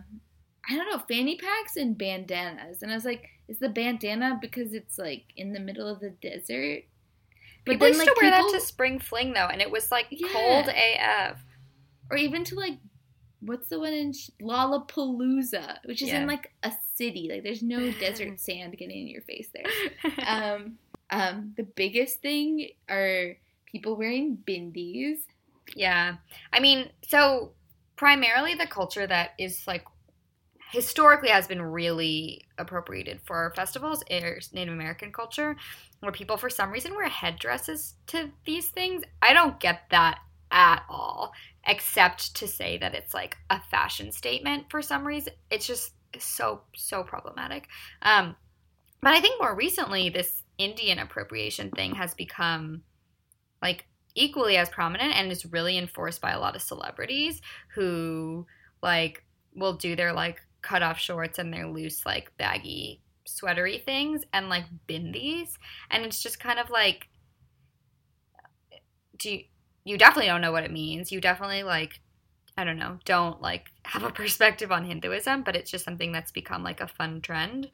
I 0.69 0.77
don't 0.77 0.91
know, 0.91 1.03
fanny 1.09 1.37
packs 1.37 1.77
and 1.77 1.97
bandanas. 1.97 2.83
And 2.83 2.91
I 2.91 2.95
was 2.95 3.05
like, 3.05 3.29
is 3.49 3.59
the 3.59 3.69
bandana 3.69 4.39
because 4.41 4.75
it's 4.75 4.99
like 4.99 5.25
in 5.37 5.53
the 5.53 5.61
middle 5.61 5.89
of 5.89 6.01
the 6.01 6.11
desert? 6.11 6.85
But 7.65 7.73
people 7.73 7.87
then, 7.87 7.95
used 7.95 8.07
like, 8.07 8.09
to 8.09 8.15
wear 8.21 8.33
people... 8.33 8.53
that 8.53 8.59
to 8.59 8.67
spring 8.67 8.99
fling 8.99 9.33
though, 9.33 9.49
and 9.49 9.61
it 9.61 9.71
was 9.71 9.91
like 9.91 10.07
yeah. 10.11 10.29
cold 10.33 10.69
AF. 10.69 11.45
Or 12.11 12.17
even 12.17 12.45
to 12.45 12.55
like 12.55 12.79
what's 13.41 13.69
the 13.69 13.79
one 13.79 13.93
in 13.93 14.13
Lollapalooza, 14.41 15.79
which 15.85 16.03
is 16.03 16.09
yeah. 16.09 16.21
in 16.21 16.27
like 16.27 16.53
a 16.63 16.73
city. 16.95 17.29
Like 17.31 17.43
there's 17.43 17.63
no 17.63 17.91
desert 18.01 18.41
sand 18.41 18.77
getting 18.77 19.03
in 19.03 19.09
your 19.09 19.23
face 19.23 19.49
there. 19.53 20.13
Um, 20.27 20.79
um, 21.11 21.53
the 21.57 21.63
biggest 21.63 22.21
thing 22.21 22.69
are 22.89 23.37
people 23.67 23.97
wearing 23.97 24.39
bindis. 24.47 25.19
Yeah, 25.75 26.17
I 26.53 26.61
mean, 26.61 26.91
so 27.07 27.53
primarily 27.97 28.55
the 28.55 28.67
culture 28.67 29.07
that 29.07 29.31
is 29.39 29.67
like 29.67 29.85
historically 30.73 31.29
has 31.29 31.47
been 31.47 31.63
really 31.63 32.43
appropriated 32.59 33.21
for 33.25 33.53
festivals 33.55 34.03
is 34.11 34.53
Native 34.53 34.75
American 34.75 35.13
culture, 35.13 35.57
where 36.01 36.13
people 36.13 36.37
for 36.37 36.51
some 36.51 36.71
reason 36.71 36.95
wear 36.95 37.09
headdresses 37.09 37.95
to 38.09 38.31
these 38.45 38.69
things. 38.69 39.03
I 39.23 39.33
don't 39.33 39.61
get 39.61 39.83
that 39.91 40.19
at 40.51 40.83
all 40.89 41.33
except 41.67 42.35
to 42.37 42.47
say 42.47 42.79
that 42.79 42.95
it's 42.95 43.13
like 43.13 43.37
a 43.51 43.61
fashion 43.61 44.13
statement 44.13 44.65
for 44.71 44.81
some 44.81 45.07
reason. 45.07 45.33
It's 45.51 45.67
just 45.67 45.93
so 46.19 46.63
so 46.75 47.03
problematic. 47.03 47.69
Um, 48.03 48.37
but 49.03 49.13
I 49.13 49.21
think 49.21 49.41
more 49.41 49.55
recently, 49.55 50.09
this 50.09 50.43
Indian 50.59 50.99
appropriation 50.99 51.71
thing 51.71 51.95
has 51.95 52.15
become 52.15 52.83
like 53.61 53.87
equally 54.15 54.57
as 54.57 54.69
prominent 54.69 55.15
and 55.15 55.31
is 55.31 55.45
really 55.47 55.77
enforced 55.77 56.21
by 56.21 56.31
a 56.31 56.41
lot 56.41 56.57
of 56.57 56.63
celebrities 56.63 57.43
who 57.75 58.47
like 58.83 59.25
will 59.55 59.75
do 59.75 59.97
their 59.97 60.13
like 60.13 60.41
cut 60.63 60.83
off 60.83 60.99
shorts 60.99 61.39
and 61.39 61.53
their 61.53 61.67
loose 61.67 62.05
like 62.07 62.33
baggy 62.39 63.03
sweatery 63.27 63.79
things 63.85 64.23
and 64.33 64.49
like 64.49 64.65
bindis 64.89 65.51
and 65.91 66.05
it's 66.05 66.23
just 66.23 66.41
kind 66.41 66.59
of 66.59 66.71
like 66.71 67.09
do 69.19 69.31
you 69.31 69.45
you 69.87 69.97
definitely 69.97 70.27
don't 70.27 70.41
know 70.41 70.51
what 70.53 70.65
it 70.65 70.73
means. 70.73 71.13
You 71.13 71.21
definitely 71.21 71.63
like 71.63 72.01
I 72.59 72.65
don't 72.65 72.79
know, 72.79 72.99
don't 73.05 73.41
like 73.41 73.67
have 73.85 74.03
a 74.03 74.11
perspective 74.23 74.73
on 74.73 74.85
Hinduism, 74.85 75.43
but 75.43 75.57
it's 75.57 75.71
just 75.71 75.85
something 75.85 76.13
that's 76.13 76.33
become 76.33 76.63
like 76.63 76.81
a 76.81 76.89
fun 76.89 77.21
trend. 77.23 77.71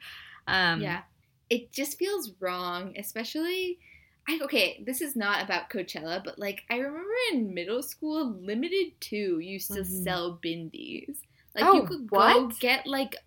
Um, 0.47 0.81
yeah, 0.81 1.01
it 1.49 1.71
just 1.73 1.97
feels 1.97 2.31
wrong, 2.39 2.93
especially. 2.97 3.79
I, 4.25 4.39
okay, 4.43 4.81
this 4.85 5.01
is 5.01 5.17
not 5.17 5.43
about 5.43 5.69
Coachella, 5.69 6.23
but 6.23 6.39
like 6.39 6.61
I 6.69 6.77
remember 6.77 7.13
in 7.33 7.53
middle 7.53 7.81
school, 7.81 8.37
Limited 8.39 8.93
Too 9.01 9.39
used 9.39 9.73
to 9.73 9.81
mm-hmm. 9.81 10.03
sell 10.03 10.39
bindis. 10.41 11.17
Like 11.55 11.65
oh, 11.65 11.73
you 11.73 11.83
could 11.83 12.07
what? 12.09 12.33
go 12.33 12.47
get 12.59 12.87
like 12.87 13.17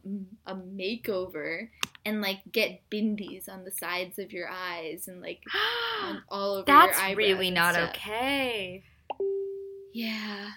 a 0.46 0.54
makeover 0.54 1.68
and 2.06 2.20
like 2.22 2.38
get 2.52 2.80
bindis 2.88 3.48
on 3.48 3.64
the 3.64 3.70
sides 3.72 4.18
of 4.20 4.32
your 4.32 4.48
eyes 4.48 5.08
and 5.08 5.20
like 5.20 5.42
all 6.30 6.54
over 6.54 6.64
That's 6.64 6.96
your 6.96 7.06
eyebrows. 7.08 7.16
really 7.16 7.50
not 7.50 7.76
okay. 7.76 8.84
Yeah. 9.92 10.50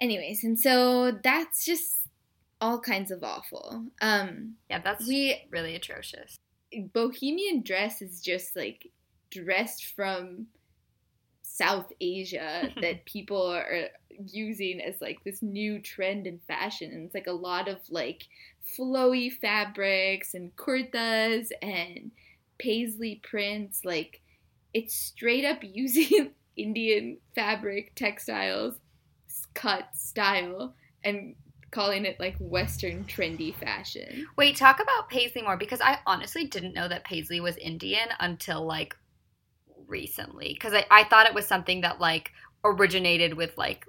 Anyways, 0.00 0.44
and 0.44 0.60
so 0.60 1.18
that's 1.22 1.64
just 1.64 2.02
all 2.60 2.78
kinds 2.78 3.10
of 3.10 3.24
awful. 3.24 3.86
Um 4.02 4.54
Yeah, 4.68 4.80
that's 4.84 5.08
we 5.08 5.42
really 5.50 5.74
atrocious. 5.74 6.38
Bohemian 6.92 7.62
dress 7.62 8.02
is 8.02 8.20
just 8.20 8.54
like 8.54 8.90
dressed 9.30 9.94
from 9.96 10.46
South 11.54 11.92
Asia 12.00 12.68
that 12.80 13.04
people 13.04 13.46
are 13.46 13.88
using 14.26 14.80
as 14.80 15.00
like 15.00 15.22
this 15.24 15.40
new 15.40 15.80
trend 15.80 16.26
in 16.26 16.40
fashion. 16.48 16.90
And 16.92 17.04
it's 17.04 17.14
like 17.14 17.28
a 17.28 17.32
lot 17.32 17.68
of 17.68 17.78
like 17.90 18.24
flowy 18.76 19.32
fabrics 19.32 20.34
and 20.34 20.54
kurtas 20.56 21.48
and 21.62 22.10
paisley 22.58 23.20
prints. 23.22 23.84
Like 23.84 24.20
it's 24.72 24.94
straight 24.94 25.44
up 25.44 25.58
using 25.62 26.32
Indian 26.56 27.18
fabric 27.34 27.94
textiles 27.94 28.74
cut 29.54 29.88
style 29.94 30.74
and 31.04 31.36
calling 31.70 32.04
it 32.04 32.18
like 32.18 32.36
Western 32.38 33.04
trendy 33.04 33.54
fashion. 33.54 34.26
Wait, 34.36 34.56
talk 34.56 34.80
about 34.80 35.08
Paisley 35.08 35.42
more 35.42 35.56
because 35.56 35.80
I 35.80 35.98
honestly 36.06 36.46
didn't 36.46 36.74
know 36.74 36.88
that 36.88 37.04
Paisley 37.04 37.40
was 37.40 37.56
Indian 37.56 38.08
until 38.20 38.64
like 38.64 38.96
recently 39.86 40.54
because 40.54 40.74
I, 40.74 40.86
I 40.90 41.04
thought 41.04 41.26
it 41.26 41.34
was 41.34 41.46
something 41.46 41.82
that 41.82 42.00
like 42.00 42.32
originated 42.64 43.34
with 43.34 43.56
like 43.56 43.86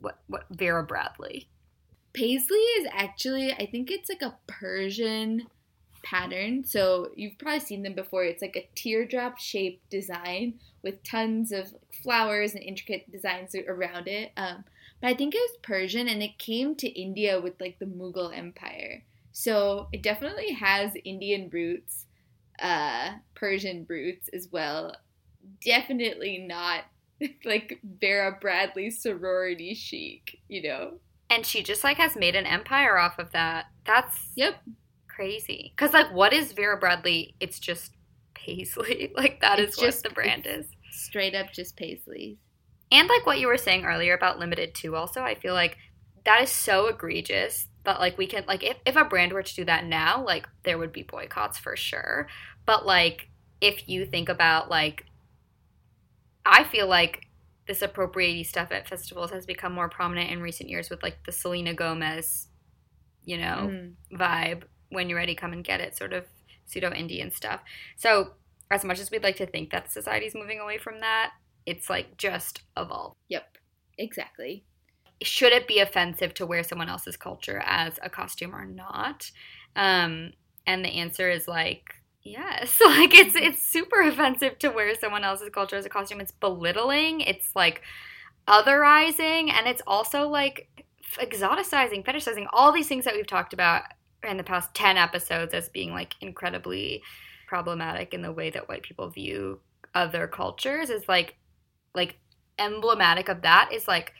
what 0.00 0.18
what 0.26 0.46
Vera 0.50 0.82
Bradley. 0.82 1.48
Paisley 2.12 2.56
is 2.56 2.88
actually 2.92 3.52
I 3.52 3.66
think 3.66 3.90
it's 3.90 4.08
like 4.08 4.22
a 4.22 4.36
Persian 4.46 5.46
pattern. 6.04 6.64
So 6.64 7.10
you've 7.16 7.38
probably 7.38 7.60
seen 7.60 7.82
them 7.82 7.94
before. 7.94 8.24
It's 8.24 8.42
like 8.42 8.56
a 8.56 8.68
teardrop 8.76 9.38
shaped 9.38 9.90
design 9.90 10.60
with 10.82 11.02
tons 11.02 11.50
of 11.50 11.74
flowers 12.02 12.54
and 12.54 12.62
intricate 12.62 13.10
designs 13.10 13.54
around 13.54 14.06
it. 14.06 14.32
Um, 14.36 14.64
but 15.00 15.08
I 15.08 15.14
think 15.14 15.34
it 15.34 15.38
was 15.38 15.58
Persian 15.62 16.08
and 16.08 16.22
it 16.22 16.38
came 16.38 16.76
to 16.76 16.88
India 16.88 17.40
with 17.40 17.60
like 17.60 17.78
the 17.78 17.86
Mughal 17.86 18.36
Empire. 18.36 19.02
So 19.32 19.88
it 19.92 20.02
definitely 20.02 20.52
has 20.52 20.92
Indian 21.04 21.50
roots, 21.52 22.06
uh, 22.60 23.14
Persian 23.34 23.86
roots 23.88 24.28
as 24.32 24.48
well. 24.52 24.94
Definitely 25.64 26.38
not 26.38 26.84
like 27.44 27.80
Vera 28.00 28.36
Bradley 28.40 28.90
sorority 28.90 29.74
chic, 29.74 30.40
you 30.48 30.62
know. 30.62 30.94
And 31.30 31.44
she 31.46 31.62
just 31.62 31.82
like 31.84 31.96
has 31.96 32.16
made 32.16 32.36
an 32.36 32.46
empire 32.46 32.98
off 32.98 33.18
of 33.18 33.32
that. 33.32 33.66
That's 33.84 34.32
Yep. 34.36 34.56
crazy. 35.08 35.72
Cuz 35.76 35.92
like 35.92 36.12
what 36.12 36.32
is 36.32 36.52
Vera 36.52 36.76
Bradley? 36.76 37.34
It's 37.40 37.58
just 37.58 37.92
Paisley. 38.34 39.12
Like 39.16 39.40
that 39.40 39.58
is 39.58 39.70
It's 39.70 39.78
what 39.78 39.86
just- 39.86 40.02
the 40.02 40.10
brand 40.10 40.46
is. 40.46 40.66
Straight 40.90 41.34
up 41.34 41.52
just 41.52 41.76
Paisley's. 41.76 42.36
And 42.92 43.08
like 43.08 43.26
what 43.26 43.40
you 43.40 43.48
were 43.48 43.56
saying 43.58 43.84
earlier 43.84 44.14
about 44.14 44.38
limited 44.38 44.74
too 44.74 44.94
also, 44.94 45.22
I 45.22 45.34
feel 45.34 45.54
like 45.54 45.76
that 46.24 46.42
is 46.42 46.50
so 46.50 46.86
egregious 46.86 47.68
that 47.84 47.98
like 48.00 48.16
we 48.16 48.26
can 48.26 48.44
like 48.46 48.62
if, 48.62 48.76
if 48.86 48.96
a 48.96 49.04
brand 49.04 49.32
were 49.32 49.42
to 49.42 49.54
do 49.54 49.64
that 49.64 49.84
now, 49.86 50.22
like 50.24 50.48
there 50.62 50.78
would 50.78 50.92
be 50.92 51.02
boycotts 51.02 51.58
for 51.58 51.74
sure. 51.76 52.28
But 52.66 52.86
like 52.86 53.28
if 53.60 53.88
you 53.88 54.04
think 54.06 54.28
about 54.28 54.68
like 54.70 55.04
I 56.46 56.64
feel 56.64 56.86
like 56.86 57.20
this 57.66 57.80
appropriatey 57.80 58.46
stuff 58.46 58.70
at 58.72 58.88
festivals 58.88 59.30
has 59.30 59.46
become 59.46 59.72
more 59.72 59.88
prominent 59.88 60.30
in 60.30 60.40
recent 60.42 60.68
years 60.68 60.90
with 60.90 61.02
like 61.02 61.24
the 61.24 61.32
Selena 61.32 61.74
Gomez, 61.74 62.48
you 63.24 63.38
know, 63.38 63.70
Mhm. 63.72 63.94
vibe 64.12 64.64
when 64.90 65.08
you're 65.08 65.18
ready 65.18 65.34
come 65.34 65.52
and 65.52 65.64
get 65.64 65.80
it 65.80 65.96
sort 65.96 66.12
of 66.12 66.26
pseudo 66.66 66.92
indian 66.92 67.30
stuff 67.30 67.60
so 67.96 68.34
as 68.70 68.84
much 68.84 68.98
as 69.00 69.10
we'd 69.10 69.22
like 69.24 69.36
to 69.36 69.46
think 69.46 69.70
that 69.70 69.90
society's 69.92 70.34
moving 70.34 70.60
away 70.60 70.78
from 70.78 71.00
that 71.00 71.32
it's 71.66 71.90
like 71.90 72.16
just 72.16 72.62
evolved 72.76 73.16
Yep. 73.28 73.58
Exactly. 73.98 74.64
should 75.22 75.52
it 75.52 75.66
be 75.68 75.80
offensive 75.80 76.32
to 76.34 76.46
wear 76.46 76.62
someone 76.62 76.88
else's 76.88 77.16
culture 77.16 77.62
as 77.66 77.98
a 78.02 78.08
costume 78.10 78.54
or 78.54 78.64
not 78.64 79.30
um 79.76 80.32
and 80.66 80.84
the 80.84 80.88
answer 81.00 81.28
is 81.30 81.48
like 81.48 81.84
yes. 82.24 82.80
Like 82.84 83.14
it's 83.14 83.36
it's 83.36 83.62
super 83.62 84.02
offensive 84.02 84.58
to 84.60 84.68
wear 84.68 84.94
someone 84.94 85.24
else's 85.24 85.50
culture 85.50 85.76
as 85.76 85.86
a 85.86 85.90
costume. 85.90 86.20
It's 86.20 86.32
belittling 86.32 87.20
it's 87.20 87.54
like 87.54 87.82
otherizing 88.48 89.50
and 89.50 89.66
it's 89.66 89.82
also 89.86 90.28
like 90.28 90.68
exoticizing 91.16 92.04
fetishizing. 92.04 92.46
All 92.52 92.72
these 92.72 92.88
things 92.88 93.04
that 93.04 93.14
we've 93.14 93.26
talked 93.26 93.52
about 93.52 93.82
in 94.28 94.36
the 94.36 94.44
past 94.44 94.74
10 94.74 94.96
episodes 94.96 95.54
as 95.54 95.68
being 95.68 95.92
like 95.92 96.14
incredibly 96.20 97.02
problematic 97.46 98.14
in 98.14 98.22
the 98.22 98.32
way 98.32 98.50
that 98.50 98.68
white 98.68 98.82
people 98.82 99.10
view 99.10 99.60
other 99.94 100.26
cultures 100.26 100.90
is 100.90 101.08
like 101.08 101.36
like 101.94 102.18
emblematic 102.58 103.28
of 103.28 103.42
that 103.42 103.70
is 103.72 103.86
like 103.86 104.12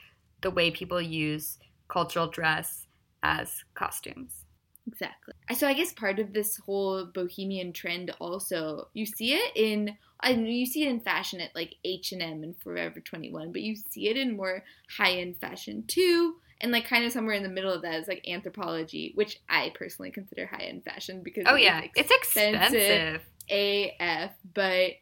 the 0.42 0.50
way 0.50 0.70
people 0.70 1.00
use 1.00 1.58
cultural 1.88 2.28
dress 2.28 2.86
as 3.22 3.64
costumes 3.74 4.43
Exactly. 4.86 5.34
So 5.54 5.66
I 5.66 5.72
guess 5.72 5.92
part 5.92 6.18
of 6.18 6.32
this 6.32 6.56
whole 6.58 7.06
bohemian 7.06 7.72
trend 7.72 8.14
also 8.20 8.88
you 8.92 9.06
see 9.06 9.32
it 9.32 9.52
in 9.56 9.96
I 10.20 10.34
mean, 10.34 10.46
you 10.46 10.66
see 10.66 10.84
it 10.84 10.88
in 10.88 11.00
fashion 11.00 11.40
at 11.40 11.54
like 11.54 11.76
H 11.84 12.12
and 12.12 12.22
M 12.22 12.42
and 12.42 12.56
Forever 12.56 13.00
Twenty 13.00 13.30
One, 13.30 13.52
but 13.52 13.62
you 13.62 13.76
see 13.76 14.08
it 14.08 14.16
in 14.16 14.36
more 14.36 14.64
high 14.96 15.12
end 15.12 15.36
fashion 15.36 15.84
too, 15.86 16.36
and 16.60 16.72
like 16.72 16.86
kind 16.86 17.04
of 17.04 17.12
somewhere 17.12 17.34
in 17.34 17.42
the 17.42 17.48
middle 17.48 17.72
of 17.72 17.82
that 17.82 18.00
is 18.00 18.08
like 18.08 18.24
Anthropologie, 18.28 19.14
which 19.14 19.40
I 19.48 19.72
personally 19.74 20.10
consider 20.10 20.46
high 20.46 20.64
end 20.64 20.84
fashion 20.84 21.22
because 21.22 21.44
oh 21.46 21.56
yeah. 21.56 21.82
It's 21.94 22.10
expensive. 22.10 23.22
AF, 23.50 24.30
but 24.54 24.92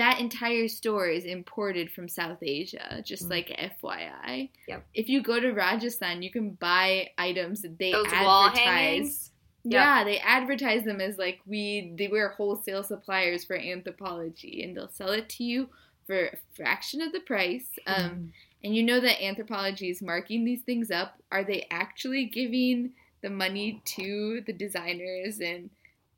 that 0.00 0.18
entire 0.18 0.66
store 0.66 1.06
is 1.08 1.24
imported 1.24 1.90
from 1.92 2.08
South 2.08 2.38
Asia, 2.42 3.02
just 3.04 3.26
Mm. 3.26 3.30
like 3.30 3.50
FYI. 3.58 4.50
Yep. 4.66 4.86
If 4.94 5.08
you 5.08 5.22
go 5.22 5.38
to 5.38 5.52
Rajasthan, 5.52 6.22
you 6.22 6.30
can 6.30 6.50
buy 6.52 7.10
items 7.18 7.62
that 7.62 7.78
they 7.78 7.92
those 7.92 8.06
advertise. 8.06 8.58
hangings 8.58 9.30
Yeah, 9.62 10.04
they 10.04 10.18
advertise 10.20 10.84
them 10.84 11.00
as 11.02 11.18
like 11.18 11.40
we 11.46 11.92
they 11.96 12.08
were 12.08 12.28
wholesale 12.30 12.82
suppliers 12.82 13.44
for 13.44 13.58
Anthropologie 13.58 14.64
and 14.64 14.74
they'll 14.74 14.88
sell 14.88 15.10
it 15.10 15.28
to 15.36 15.44
you 15.44 15.68
for 16.06 16.26
a 16.28 16.36
fraction 16.56 17.02
of 17.02 17.12
the 17.12 17.20
price. 17.20 17.68
Um 17.86 18.32
and 18.64 18.74
you 18.74 18.82
know 18.82 19.00
that 19.00 19.18
Anthropologie 19.18 19.90
is 19.90 20.00
marking 20.02 20.44
these 20.44 20.62
things 20.62 20.90
up. 20.90 21.20
Are 21.30 21.44
they 21.44 21.66
actually 21.70 22.24
giving 22.24 22.92
the 23.22 23.30
money 23.30 23.82
to 23.96 24.40
the 24.46 24.52
designers 24.54 25.40
and 25.40 25.68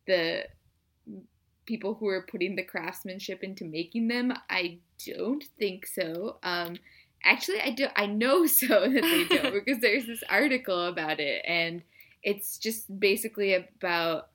the 0.07 0.47
people 1.67 1.95
who 1.95 2.09
are 2.09 2.23
putting 2.23 2.57
the 2.57 2.63
craftsmanship 2.63 3.43
into 3.43 3.65
making 3.65 4.09
them? 4.09 4.33
I 4.51 4.79
don't 5.07 5.45
think 5.59 5.87
so. 5.87 6.39
Um, 6.43 6.77
actually, 7.25 7.61
I 7.61 7.71
do. 7.71 7.87
I 7.97 8.07
know 8.07 8.47
so 8.47 8.67
that 8.69 9.03
they 9.03 9.37
don't 9.37 9.53
because 9.65 9.81
there's 9.81 10.07
this 10.07 10.23
article 10.29 10.87
about 10.87 11.21
it, 11.21 11.45
and 11.47 11.83
it's 12.23 12.59
just 12.59 12.99
basically 12.99 13.55
about. 13.55 14.29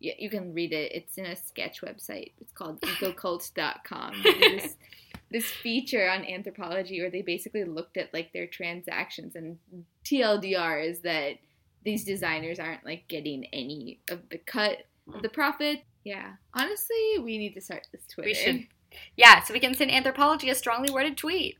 Yeah, 0.00 0.14
you 0.18 0.30
can 0.30 0.52
read 0.52 0.72
it. 0.72 0.90
It's 0.92 1.16
in 1.16 1.26
a 1.26 1.36
sketch 1.36 1.80
website. 1.80 2.32
It's 2.40 2.50
called 2.52 2.80
ecocult.com. 2.80 4.14
This, 4.24 4.74
this 5.30 5.48
feature 5.48 6.10
on 6.10 6.24
Anthropologie 6.24 6.98
where 6.98 7.10
they 7.10 7.22
basically 7.22 7.62
looked 7.62 7.96
at 7.96 8.12
like 8.12 8.32
their 8.32 8.48
transactions 8.48 9.36
and 9.36 9.58
TLDR 10.04 10.84
is 10.84 11.02
that 11.02 11.38
these 11.84 12.04
designers 12.04 12.58
aren't 12.58 12.84
like 12.84 13.06
getting 13.06 13.46
any 13.52 14.00
of 14.10 14.28
the 14.28 14.38
cut 14.38 14.78
of 15.12 15.22
the 15.22 15.28
profit. 15.28 15.84
Yeah. 16.04 16.32
Honestly, 16.54 17.18
we 17.22 17.38
need 17.38 17.54
to 17.54 17.60
start 17.60 17.86
this 17.92 18.06
Twitter. 18.06 18.28
we 18.28 18.34
should 18.34 18.66
yeah 19.16 19.42
so 19.42 19.54
we 19.54 19.60
can 19.60 19.74
send 19.74 19.90
Anthropologie 19.90 20.50
a 20.50 20.54
strongly 20.54 20.92
worded 20.92 21.16
tweet 21.16 21.56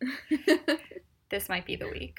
this 1.30 1.48
might 1.48 1.64
be 1.64 1.76
the 1.76 1.88
week 1.88 2.18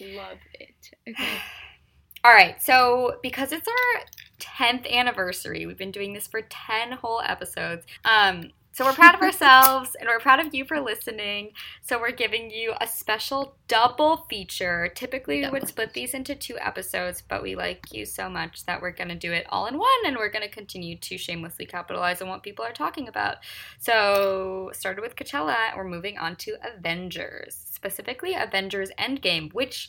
Love 0.00 0.38
it. 0.54 0.90
Okay. 1.08 1.28
All 2.24 2.32
right, 2.32 2.60
so 2.60 3.18
because 3.22 3.52
it's 3.52 3.68
our 3.68 4.02
10th 4.40 4.90
anniversary, 4.90 5.64
we've 5.64 5.78
been 5.78 5.92
doing 5.92 6.12
this 6.12 6.26
for 6.26 6.42
10 6.42 6.92
whole 6.92 7.20
episodes. 7.24 7.86
Um, 8.04 8.50
so 8.76 8.84
we're 8.84 8.92
proud 8.92 9.14
of 9.14 9.22
ourselves 9.22 9.96
and 9.98 10.06
we're 10.06 10.20
proud 10.20 10.38
of 10.38 10.54
you 10.54 10.66
for 10.66 10.78
listening. 10.82 11.52
So 11.80 11.98
we're 11.98 12.10
giving 12.10 12.50
you 12.50 12.74
a 12.78 12.86
special 12.86 13.56
double 13.68 14.26
feature. 14.28 14.92
Typically, 14.94 15.40
we 15.40 15.48
would 15.48 15.66
split 15.66 15.94
these 15.94 16.12
into 16.12 16.34
two 16.34 16.58
episodes, 16.58 17.22
but 17.26 17.42
we 17.42 17.56
like 17.56 17.90
you 17.90 18.04
so 18.04 18.28
much 18.28 18.66
that 18.66 18.82
we're 18.82 18.90
going 18.90 19.08
to 19.08 19.14
do 19.14 19.32
it 19.32 19.46
all 19.48 19.64
in 19.64 19.78
one 19.78 19.88
and 20.04 20.14
we're 20.18 20.28
going 20.28 20.42
to 20.46 20.54
continue 20.54 20.94
to 20.98 21.16
shamelessly 21.16 21.64
capitalize 21.64 22.20
on 22.20 22.28
what 22.28 22.42
people 22.42 22.66
are 22.66 22.72
talking 22.74 23.08
about. 23.08 23.38
So, 23.78 24.70
started 24.74 25.00
with 25.00 25.16
Coachella, 25.16 25.74
we're 25.74 25.88
moving 25.88 26.18
on 26.18 26.36
to 26.36 26.58
Avengers, 26.76 27.56
specifically 27.72 28.34
Avengers 28.34 28.90
Endgame, 28.98 29.54
which 29.54 29.88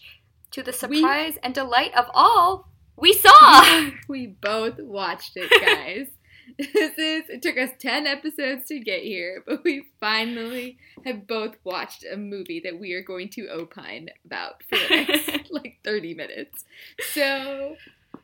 to 0.52 0.64
the 0.64 0.72
We- 0.90 1.02
surprise 1.02 1.38
and 1.44 1.54
delight 1.54 1.94
of 1.94 2.06
all, 2.14 2.70
we 2.96 3.12
saw. 3.12 3.90
We 4.08 4.28
both 4.28 4.80
watched 4.80 5.34
it, 5.36 5.52
guys. 5.62 6.08
this 6.58 6.98
is 6.98 6.98
it 7.30 7.42
took 7.42 7.58
us 7.58 7.72
10 7.80 8.08
episodes 8.08 8.68
to 8.68 8.80
get 8.80 9.04
here, 9.04 9.44
but 9.46 9.64
we 9.64 9.86
finally 10.00 10.78
have 11.06 11.28
both 11.28 11.56
watched 11.64 12.06
a 12.12 12.18
movie 12.18 12.60
that 12.62 12.80
we 12.80 12.94
are 12.94 13.02
going 13.02 13.30
to 13.30 13.48
opine 13.50 14.10
about 14.26 14.64
for 14.64 14.78
the 14.78 14.90
next 14.90 15.30
like 15.52 15.80
30 15.84 16.14
minutes. 16.14 16.66
So 17.14 17.76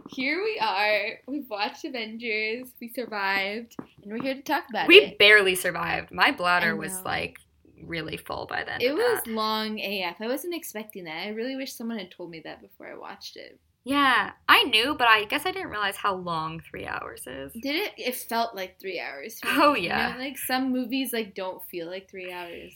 here 0.10 0.42
we 0.44 0.60
are. 0.60 1.20
We've 1.28 1.50
watched 1.50 1.86
Avengers, 1.86 2.68
we 2.80 2.89
survived, 2.89 3.76
and 4.02 4.12
we're 4.12 4.22
here 4.22 4.36
to 4.36 4.42
talk 4.42 4.66
about 4.70 4.88
we 4.88 4.98
it. 4.98 5.10
We 5.12 5.16
barely 5.18 5.56
survived. 5.56 6.12
My 6.12 6.32
bladder 6.32 6.76
was 6.76 7.02
like 7.04 7.38
really 7.86 8.18
full 8.18 8.46
by 8.46 8.63
then. 8.63 8.82
It 8.82 8.94
was 8.94 9.26
long 9.28 9.80
AF. 9.80 10.16
I 10.20 10.28
wasn't 10.28 10.56
expecting 10.56 11.06
that. 11.06 11.28
I 11.28 11.30
really 11.30 11.56
wish 11.56 11.74
someone 11.74 11.98
had 11.98 12.12
told 12.12 12.30
me 12.32 12.42
that 12.42 12.62
before 12.62 12.88
I 12.88 12.96
watched 12.96 13.36
it. 13.36 13.60
Yeah, 13.86 14.32
I 14.48 14.63
knew, 14.63 14.96
but 14.98 15.08
I 15.08 15.26
guess 15.26 15.46
I 15.46 15.52
didn't 15.52 15.69
realize 15.69 15.98
how 15.98 16.15
long 16.15 16.62
three 16.62 16.86
hours 16.86 17.28
is. 17.28 17.52
Did 17.54 17.76
it? 17.76 17.91
It 17.98 18.15
felt 18.15 18.56
like 18.56 18.80
three 18.80 19.00
hours. 19.00 19.39
Oh, 19.43 19.76
You 19.76 19.89
yeah. 19.89 20.13
know, 20.13 20.19
like 20.19 20.38
some 20.38 20.72
movies 20.72 21.12
like 21.12 21.36
don't 21.36 21.62
feel 21.65 21.88
like 21.88 22.10
three 22.10 22.32
hours. 22.32 22.74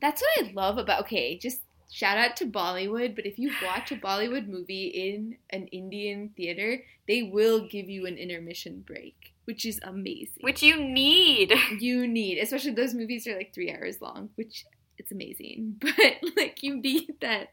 That's 0.00 0.22
what 0.22 0.46
I 0.46 0.52
love 0.52 0.78
about. 0.78 1.02
Okay, 1.02 1.38
just 1.38 1.60
shout 1.90 2.16
out 2.16 2.36
to 2.36 2.46
Bollywood. 2.46 3.14
But 3.14 3.26
if 3.26 3.38
you 3.38 3.52
watch 3.64 3.92
a 3.92 3.96
Bollywood 3.96 4.48
movie 4.48 4.86
in 4.86 5.36
an 5.50 5.66
Indian 5.68 6.30
theater, 6.36 6.82
they 7.06 7.22
will 7.22 7.68
give 7.68 7.88
you 7.90 8.06
an 8.06 8.16
intermission 8.16 8.82
break, 8.86 9.34
which 9.44 9.66
is 9.66 9.78
amazing. 9.82 10.40
Which 10.40 10.62
you 10.62 10.82
need. 10.82 11.52
you 11.80 12.06
need, 12.06 12.38
especially 12.38 12.72
those 12.72 12.94
movies 12.94 13.26
are 13.26 13.36
like 13.36 13.52
three 13.54 13.70
hours 13.70 14.00
long, 14.00 14.30
which 14.36 14.64
it's 14.96 15.12
amazing. 15.12 15.76
But 15.80 16.16
like 16.34 16.62
you 16.62 16.76
need 16.80 17.16
that 17.20 17.48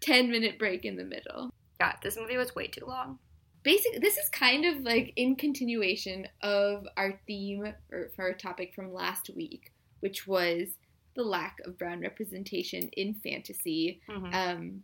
ten 0.00 0.30
minute 0.30 0.58
break 0.58 0.86
in 0.86 0.96
the 0.96 1.04
middle. 1.04 1.52
Yeah, 1.82 1.96
this 2.02 2.16
movie 2.16 2.36
was 2.36 2.54
way 2.54 2.68
too 2.68 2.84
long. 2.86 3.18
Basically, 3.64 3.98
this 3.98 4.16
is 4.16 4.28
kind 4.28 4.64
of 4.64 4.82
like 4.82 5.12
in 5.16 5.36
continuation 5.36 6.26
of 6.42 6.86
our 6.96 7.20
theme 7.26 7.72
or 7.90 8.10
for 8.14 8.22
our 8.22 8.32
topic 8.34 8.72
from 8.74 8.92
last 8.92 9.30
week, 9.36 9.72
which 10.00 10.26
was 10.26 10.68
the 11.14 11.22
lack 11.22 11.58
of 11.64 11.76
brown 11.78 12.00
representation 12.00 12.88
in 12.96 13.14
fantasy. 13.14 14.00
Mhm. 14.08 14.34
Um, 14.34 14.82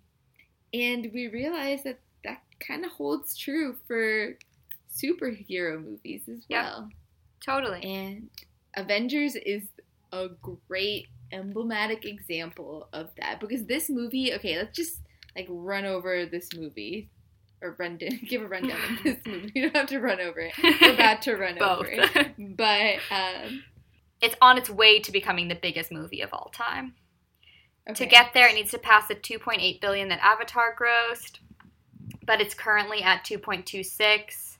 and 0.73 1.11
we 1.15 1.29
realized 1.29 1.85
that 1.85 2.01
that 2.25 2.43
kind 2.61 2.85
of 2.85 2.91
holds 2.93 3.37
true 3.37 3.77
for 3.87 4.37
superhero 4.93 5.83
movies 5.83 6.29
as 6.29 6.45
Yep. 6.49 6.65
well. 6.65 6.91
Totally. 7.45 7.83
And 7.83 8.29
Avengers 8.77 9.37
is 9.37 9.69
a 10.13 10.29
great 10.29 11.07
emblematic 11.33 12.05
example 12.05 12.89
of 12.93 13.15
that 13.17 13.39
because 13.41 13.67
this 13.67 13.89
movie, 13.89 14.35
okay, 14.35 14.57
let's 14.57 14.77
just 14.77 15.01
like 15.39 15.47
run 15.49 15.85
over 15.85 16.27
this 16.27 16.51
movie 16.55 17.09
or 17.63 17.77
run 17.79 17.99
give 18.29 18.43
a 18.43 18.47
rundown 18.47 18.79
of 18.97 19.03
this 19.05 19.19
movie. 19.27 19.53
You 19.55 19.63
don't 19.63 19.77
have 19.77 19.87
to 19.89 20.01
run 20.01 20.21
over 20.21 20.41
it. 20.41 20.53
We're 20.63 20.95
about 20.95 21.23
to 21.23 21.37
run 21.37 21.61
over 21.63 21.87
it. 21.87 22.57
But 22.57 22.97
um, 23.11 23.63
it's 24.21 24.35
on 24.43 24.59
its 24.59 24.69
way 24.69 25.01
to 25.01 25.13
becoming 25.13 25.49
the 25.49 25.55
biggest 25.55 25.93
movie 25.93 26.21
of 26.21 26.33
all 26.33 26.51
time. 26.53 26.95
To 27.95 28.05
get 28.05 28.35
there, 28.35 28.49
it 28.49 28.55
needs 28.55 28.71
to 28.73 28.79
pass 28.79 29.09
the 29.09 29.15
2.8 29.15 29.81
billion 29.81 30.09
that 30.09 30.21
Avatar 30.23 30.77
grossed, 30.79 31.39
but 32.23 32.39
it's 32.39 32.53
currently 32.53 33.03
at 33.03 33.25
2.26, 33.25 34.59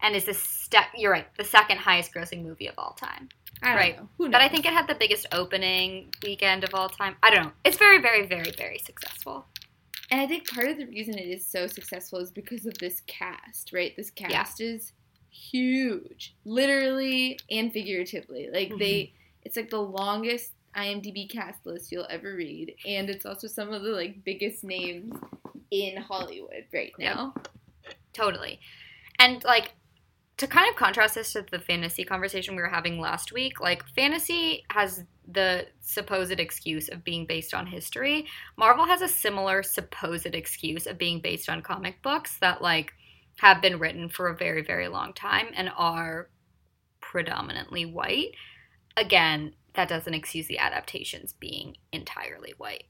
and 0.00 0.16
is 0.16 0.24
the 0.24 0.32
step. 0.32 0.86
You're 0.96 1.12
right, 1.12 1.26
the 1.36 1.44
second 1.44 1.76
highest 1.76 2.14
grossing 2.14 2.42
movie 2.42 2.68
of 2.68 2.74
all 2.78 2.94
time. 2.94 3.28
I 3.62 3.74
right. 3.74 3.96
know. 3.98 4.08
Who 4.16 4.24
knows? 4.24 4.32
But 4.32 4.40
I 4.40 4.48
think 4.48 4.64
it 4.64 4.72
had 4.72 4.88
the 4.88 4.94
biggest 4.94 5.26
opening 5.30 6.14
weekend 6.22 6.64
of 6.64 6.74
all 6.74 6.88
time. 6.88 7.16
I 7.22 7.28
don't 7.28 7.44
know. 7.44 7.52
It's 7.66 7.76
very, 7.76 8.00
very, 8.00 8.26
very, 8.26 8.50
very 8.56 8.78
successful. 8.78 9.44
And 10.10 10.20
I 10.20 10.26
think 10.26 10.48
part 10.48 10.68
of 10.68 10.76
the 10.76 10.86
reason 10.86 11.18
it 11.18 11.28
is 11.28 11.46
so 11.46 11.66
successful 11.66 12.18
is 12.18 12.30
because 12.30 12.66
of 12.66 12.76
this 12.78 13.02
cast, 13.06 13.72
right? 13.72 13.94
This 13.96 14.10
cast 14.10 14.60
is 14.60 14.92
huge, 15.30 16.34
literally 16.44 17.38
and 17.50 17.72
figuratively. 17.72 18.48
Like 18.52 18.70
they, 18.78 18.92
mm-hmm. 18.94 19.14
it's 19.44 19.56
like 19.56 19.70
the 19.70 19.80
longest 19.80 20.52
IMDb 20.76 21.30
cast 21.30 21.64
list 21.64 21.92
you'll 21.92 22.06
ever 22.10 22.34
read, 22.34 22.74
and 22.86 23.08
it's 23.08 23.24
also 23.26 23.46
some 23.46 23.72
of 23.72 23.82
the 23.82 23.90
like 23.90 24.24
biggest 24.24 24.64
names 24.64 25.12
in 25.70 25.96
Hollywood 25.96 26.64
right 26.72 26.92
Yep. 26.98 27.16
now. 27.16 27.34
Totally. 28.12 28.58
And 29.18 29.42
like 29.44 29.72
to 30.40 30.46
kind 30.46 30.70
of 30.70 30.74
contrast 30.74 31.16
this 31.16 31.34
to 31.34 31.44
the 31.50 31.58
fantasy 31.58 32.02
conversation 32.02 32.56
we 32.56 32.62
were 32.62 32.68
having 32.68 32.98
last 32.98 33.30
week, 33.30 33.60
like 33.60 33.86
fantasy 33.88 34.64
has 34.70 35.04
the 35.30 35.66
supposed 35.82 36.40
excuse 36.40 36.88
of 36.88 37.04
being 37.04 37.26
based 37.26 37.52
on 37.52 37.66
history. 37.66 38.26
Marvel 38.56 38.86
has 38.86 39.02
a 39.02 39.08
similar 39.08 39.62
supposed 39.62 40.24
excuse 40.34 40.86
of 40.86 40.96
being 40.96 41.20
based 41.20 41.50
on 41.50 41.60
comic 41.60 42.00
books 42.00 42.38
that 42.38 42.62
like 42.62 42.94
have 43.40 43.60
been 43.60 43.78
written 43.78 44.08
for 44.08 44.28
a 44.28 44.36
very 44.36 44.62
very 44.62 44.88
long 44.88 45.12
time 45.12 45.48
and 45.54 45.70
are 45.76 46.30
predominantly 47.02 47.84
white. 47.84 48.30
Again, 48.96 49.52
that 49.74 49.90
doesn't 49.90 50.14
excuse 50.14 50.46
the 50.46 50.58
adaptations 50.58 51.34
being 51.34 51.76
entirely 51.92 52.54
white. 52.56 52.84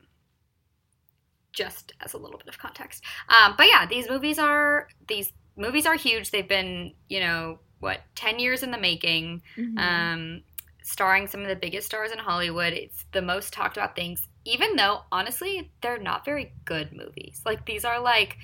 Just 1.52 1.94
as 2.00 2.12
a 2.12 2.18
little 2.18 2.38
bit 2.38 2.46
of 2.46 2.60
context. 2.60 3.02
Um, 3.28 3.54
but 3.58 3.66
yeah, 3.66 3.86
these 3.86 4.08
movies 4.08 4.38
are 4.38 4.86
these 5.08 5.32
movies 5.56 5.86
are 5.86 5.94
huge. 5.94 6.30
They've 6.30 6.46
been, 6.48 6.94
you 7.08 7.20
know, 7.20 7.58
what, 7.80 8.00
10 8.14 8.38
years 8.38 8.62
in 8.62 8.70
the 8.70 8.78
making, 8.78 9.42
Mhm. 9.56 9.78
um, 9.78 10.42
starring 10.82 11.26
some 11.26 11.42
of 11.42 11.48
the 11.48 11.56
biggest 11.56 11.86
stars 11.86 12.10
in 12.12 12.18
Hollywood. 12.18 12.72
It's 12.72 13.04
the 13.12 13.22
most 13.22 13.52
talked 13.52 13.76
about 13.76 13.94
things, 13.96 14.26
even 14.44 14.76
though, 14.76 15.02
honestly, 15.12 15.70
they're 15.82 15.98
not 15.98 16.24
very 16.24 16.52
good 16.64 16.92
movies. 16.92 17.42
Like, 17.44 17.64
these 17.66 17.84
are 17.84 18.00
like, 18.00 18.36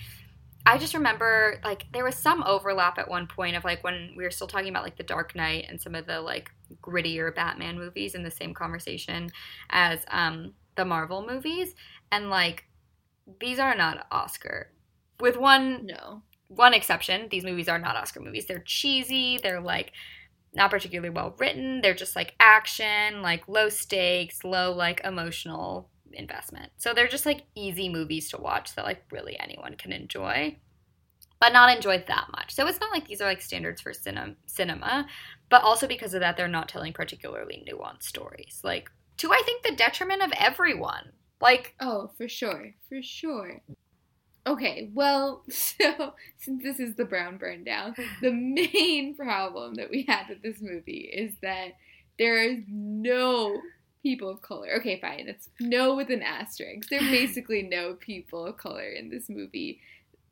I 0.69 0.79
just 0.79 0.95
remember, 0.95 1.61
like, 1.65 1.87
there 1.93 2.03
was 2.03 2.17
some 2.17 2.43
overlap 2.43 2.99
at 2.99 3.09
one 3.09 3.27
point 3.29 3.55
of, 3.57 3.65
like, 3.65 3.85
when 3.85 4.15
we 4.17 4.25
were 4.25 4.33
still 4.33 4.49
talking 4.49 4.69
about, 4.69 4.83
like, 4.83 4.97
The 4.97 5.05
Dark 5.05 5.35
Knight 5.37 5.67
and 5.69 5.81
some 5.81 5.95
of 5.95 6.07
the, 6.07 6.21
like, 6.21 6.51
grittier 6.83 7.33
Batman 7.35 7.79
movies 7.79 8.15
in 8.17 8.25
the 8.25 8.31
same 8.33 8.53
conversation 8.53 9.31
as 9.71 10.05
um, 10.09 10.55
the 10.75 10.85
Marvel 10.85 11.25
movies. 11.25 11.75
And, 12.11 12.31
like, 12.31 12.65
these 13.41 13.59
are 13.61 13.77
not 13.77 14.07
Oscar. 14.11 14.73
With 15.21 15.37
one 15.37 15.87
no. 15.87 16.23
One 16.49 16.75
exception, 16.75 17.29
these 17.31 17.45
movies 17.45 17.69
are 17.69 17.79
not 17.79 17.97
Oscar 17.97 18.21
movies. 18.21 18.47
They're 18.47 18.63
cheesy, 18.65 19.39
they're 19.43 19.61
like 19.61 19.93
not 20.55 20.71
particularly 20.71 21.11
well 21.11 21.35
written, 21.39 21.81
they're 21.81 21.95
just 21.95 22.17
like 22.17 22.35
action, 22.41 23.23
like 23.23 23.47
low 23.49 23.69
stakes, 23.69 24.45
low 24.45 24.73
like 24.73 25.01
emotional 25.05 25.91
investment. 26.13 26.73
So 26.79 26.95
they're 26.95 27.09
just 27.09 27.27
like 27.27 27.43
easy 27.55 27.89
movies 27.89 28.31
to 28.31 28.39
watch 28.39 28.75
that 28.75 28.85
like 28.85 29.05
really 29.11 29.39
anyone 29.39 29.75
can 29.75 29.93
enjoy. 29.93 30.59
But 31.39 31.53
not 31.53 31.75
enjoy 31.75 32.03
that 32.09 32.29
much. 32.33 32.55
So 32.55 32.67
it's 32.67 32.81
not 32.81 32.93
like 32.93 33.07
these 33.07 33.21
are 33.21 33.29
like 33.29 33.43
standards 33.43 33.83
for 33.83 33.93
cinem- 33.93 34.37
cinema, 34.47 35.07
but 35.51 35.63
also 35.63 35.87
because 35.87 36.15
of 36.15 36.21
that, 36.21 36.39
they're 36.39 36.49
not 36.49 36.69
telling 36.69 36.95
particularly 36.95 37.63
nuanced 37.69 38.05
stories. 38.05 38.61
Like, 38.65 38.91
to 39.19 39.31
I 39.31 39.43
think 39.45 39.63
the 39.63 39.77
detriment 39.77 40.23
of 40.23 40.33
everyone. 40.39 41.13
Like, 41.39 41.75
Oh, 41.79 42.11
for 42.17 42.27
sure, 42.27 42.73
for 42.89 43.03
sure. 43.03 43.61
Okay, 44.47 44.91
well, 44.95 45.43
so 45.51 46.15
since 46.39 46.63
this 46.63 46.79
is 46.79 46.95
the 46.95 47.05
brown 47.05 47.37
burn 47.37 47.65
down, 47.65 47.95
the 48.21 48.33
main 48.33 49.15
problem 49.15 49.75
that 49.75 49.91
we 49.91 50.05
had 50.09 50.29
with 50.29 50.43
this 50.43 50.61
movie 50.61 51.11
is 51.13 51.35
that 51.43 51.73
there 52.19 52.43
is 52.43 52.61
no 52.69 53.61
people 54.03 54.29
of 54.29 54.41
color. 54.41 54.69
Okay, 54.79 55.01
fine, 55.01 55.27
it's 55.29 55.49
no 55.61 55.97
with 55.97 56.11
an 56.11 56.23
asterisk. 56.23 56.89
There 56.89 57.01
are 57.01 57.11
basically 57.11 57.63
no 57.71 57.95
people 57.95 58.47
of 58.47 58.57
color 58.57 58.89
in 58.89 59.11
this 59.11 59.29
movie, 59.29 59.81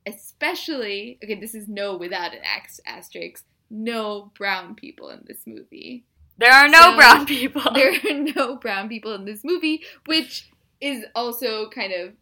especially. 0.06 1.18
Okay, 1.22 1.40
this 1.40 1.54
is 1.54 1.68
no 1.68 1.96
without 1.96 2.32
an 2.32 2.42
asterisk. 2.86 3.44
No 3.70 4.30
brown 4.36 4.74
people 4.74 5.08
in 5.08 5.24
this 5.26 5.40
movie 5.46 6.04
there 6.38 6.52
are 6.52 6.68
no 6.68 6.80
So, 6.80 6.96
brown 6.96 7.26
people. 7.26 7.62
there 7.74 7.92
are 7.92 8.14
no 8.34 8.56
brown 8.56 8.88
people 8.88 9.14
in 9.14 9.24
this 9.24 9.44
movie, 9.44 9.84
which 10.06 10.50
is 10.80 11.04
also 11.14 11.68
kind 11.70 11.92
of 11.92 12.12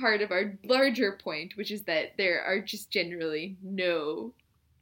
part 0.00 0.22
of 0.22 0.30
our 0.30 0.58
larger 0.64 1.18
point, 1.22 1.52
which 1.56 1.70
is 1.70 1.82
that 1.84 2.12
there 2.16 2.42
are 2.42 2.60
just 2.60 2.90
generally 2.90 3.56
no 3.62 4.34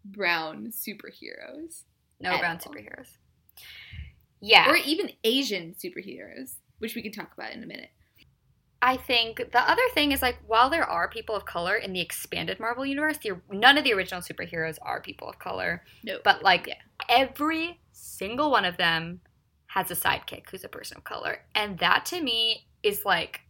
brown 0.04 0.68
superheroes. 0.72 1.83
no 2.20 2.38
brown 2.38 2.59
all. 2.64 2.72
superheroes. 2.72 3.09
Yeah. 4.40 4.70
Or 4.70 4.76
even 4.76 5.11
Asian 5.24 5.74
superheroes, 5.74 6.54
which 6.78 6.94
we 6.94 7.02
can 7.02 7.12
talk 7.12 7.33
about 7.37 7.52
in 7.52 7.62
a 7.62 7.66
minute. 7.66 7.90
I 8.81 8.96
think 8.96 9.38
the 9.50 9.61
other 9.70 9.83
thing 9.92 10.12
is 10.12 10.22
like 10.22 10.38
while 10.46 10.70
there 10.70 10.85
are 10.85 11.09
people 11.09 11.35
of 11.35 11.44
color 11.44 11.74
in 11.74 11.92
the 11.92 12.00
expanded 12.00 12.61
Marvel 12.61 12.87
universe, 12.87 13.18
the, 13.18 13.33
none 13.50 13.76
of 13.76 13.83
the 13.83 13.92
original 13.92 14.20
superheroes 14.22 14.78
are 14.83 15.00
people 15.00 15.28
of 15.28 15.40
color. 15.40 15.83
No. 16.04 16.18
But 16.22 16.42
like 16.44 16.68
Yeah. 16.68 16.74
every 17.09 17.81
single 17.90 18.52
one 18.52 18.64
of 18.64 18.76
them 18.76 19.20
has 19.66 19.90
a 19.90 19.96
sidekick 19.96 20.48
who's 20.50 20.62
a 20.64 20.68
person 20.68 20.96
of 20.96 21.04
color. 21.04 21.40
And 21.57 21.78
that 21.81 22.07
to 22.07 22.22
me 22.22 22.68
is 22.85 23.04
like 23.04 23.40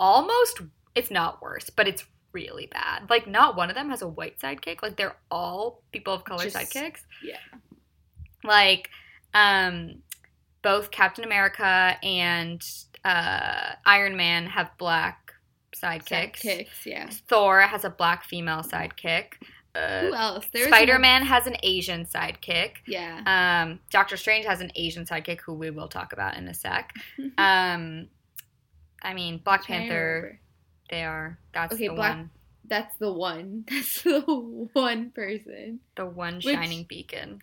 almost 0.00 0.62
it's 0.96 1.10
not 1.12 1.40
worse, 1.40 1.70
but 1.70 1.86
it's 1.86 2.04
really 2.32 2.66
bad. 2.66 3.08
Like 3.08 3.28
not 3.28 3.56
one 3.56 3.68
of 3.70 3.76
them 3.76 3.90
has 3.90 4.02
a 4.02 4.08
white 4.08 4.40
sidekick. 4.40 4.82
Like 4.82 4.96
they're 4.96 5.16
all 5.30 5.82
people 5.92 6.14
of 6.14 6.24
color 6.24 6.42
Just- 6.44 6.56
sidekicks. 6.56 7.02
yeah. 7.22 7.36
Like 8.42 8.88
um 9.34 9.96
both 10.62 10.90
Captain 10.90 11.24
America 11.24 11.96
and 12.02 12.60
uh 13.04 13.72
Iron 13.86 14.16
Man 14.16 14.46
have 14.46 14.70
black 14.78 15.32
sidekicks. 15.76 16.40
Sidekicks, 16.40 16.86
yeah. 16.86 17.08
Thor 17.28 17.60
has 17.60 17.84
a 17.84 17.90
black 17.90 18.24
female 18.24 18.62
sidekick. 18.62 19.34
Who 19.74 19.80
Uh, 19.80 20.10
else? 20.16 20.46
There's 20.52 20.66
Spider 20.66 20.98
Man 20.98 21.22
has 21.24 21.46
an 21.46 21.56
Asian 21.62 22.04
sidekick. 22.04 22.72
Yeah. 22.88 23.20
Um, 23.64 23.78
Doctor 23.90 24.16
Strange 24.16 24.44
has 24.46 24.60
an 24.60 24.72
Asian 24.74 25.04
sidekick 25.04 25.40
who 25.40 25.54
we 25.54 25.70
will 25.70 25.86
talk 25.86 26.12
about 26.12 26.36
in 26.36 26.48
a 26.48 26.54
sec. 26.54 26.92
Um, 27.38 28.08
I 29.02 29.14
mean, 29.14 29.38
Black 29.44 29.64
Panther, 29.64 30.38
they 30.90 31.04
are. 31.04 31.38
That's 31.54 31.74
Okay, 31.74 31.88
the 31.88 31.94
Black- 31.94 32.16
one. 32.16 32.30
That's 32.64 32.96
the 32.98 33.12
one. 33.12 33.64
That's 33.70 34.02
the 34.02 34.20
one 34.20 35.10
person. 35.10 35.80
The 35.96 36.06
one 36.06 36.36
Which- 36.36 36.54
shining 36.54 36.84
beacon. 36.84 37.40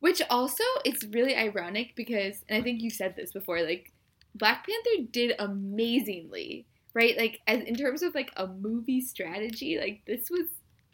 Which 0.00 0.22
also 0.30 0.62
it's 0.84 1.04
really 1.06 1.34
ironic 1.36 1.94
because 1.96 2.44
and 2.48 2.60
I 2.60 2.62
think 2.62 2.80
you 2.82 2.90
said 2.90 3.16
this 3.16 3.32
before, 3.32 3.62
like 3.62 3.92
Black 4.34 4.64
Panther 4.66 5.08
did 5.10 5.34
amazingly, 5.40 6.66
right? 6.94 7.16
Like 7.16 7.40
as 7.46 7.62
in 7.62 7.74
terms 7.74 8.02
of 8.02 8.14
like 8.14 8.32
a 8.36 8.46
movie 8.46 9.00
strategy, 9.00 9.78
like 9.78 10.02
this 10.06 10.30
was 10.30 10.46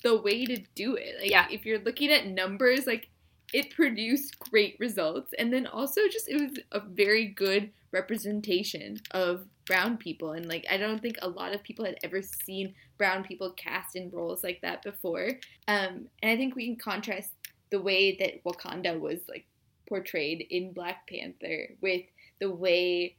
the 0.02 0.16
way 0.20 0.44
to 0.46 0.56
do 0.74 0.94
it. 0.96 1.16
Like 1.20 1.30
Yeah. 1.30 1.46
if 1.50 1.64
you're 1.66 1.78
looking 1.80 2.10
at 2.10 2.26
numbers, 2.26 2.86
like 2.86 3.08
it 3.52 3.70
produced 3.70 4.38
great 4.38 4.76
results 4.80 5.32
and 5.38 5.52
then 5.52 5.66
also 5.66 6.00
just 6.10 6.28
it 6.28 6.40
was 6.40 6.58
a 6.72 6.80
very 6.80 7.26
good 7.26 7.70
representation 7.94 8.98
of 9.12 9.46
brown 9.66 9.96
people 9.96 10.32
and 10.32 10.46
like 10.46 10.66
I 10.70 10.76
don't 10.76 11.00
think 11.00 11.16
a 11.22 11.28
lot 11.28 11.54
of 11.54 11.62
people 11.62 11.84
had 11.86 11.96
ever 12.04 12.20
seen 12.20 12.74
brown 12.98 13.24
people 13.24 13.50
cast 13.52 13.96
in 13.96 14.10
roles 14.10 14.44
like 14.44 14.60
that 14.62 14.82
before. 14.82 15.28
Um 15.68 16.08
and 16.22 16.30
I 16.32 16.36
think 16.36 16.54
we 16.54 16.66
can 16.66 16.76
contrast 16.76 17.30
the 17.70 17.80
way 17.80 18.16
that 18.16 18.44
Wakanda 18.44 18.98
was 19.00 19.20
like 19.28 19.46
portrayed 19.88 20.46
in 20.50 20.72
Black 20.72 21.08
Panther 21.08 21.70
with 21.80 22.02
the 22.40 22.50
way 22.50 23.16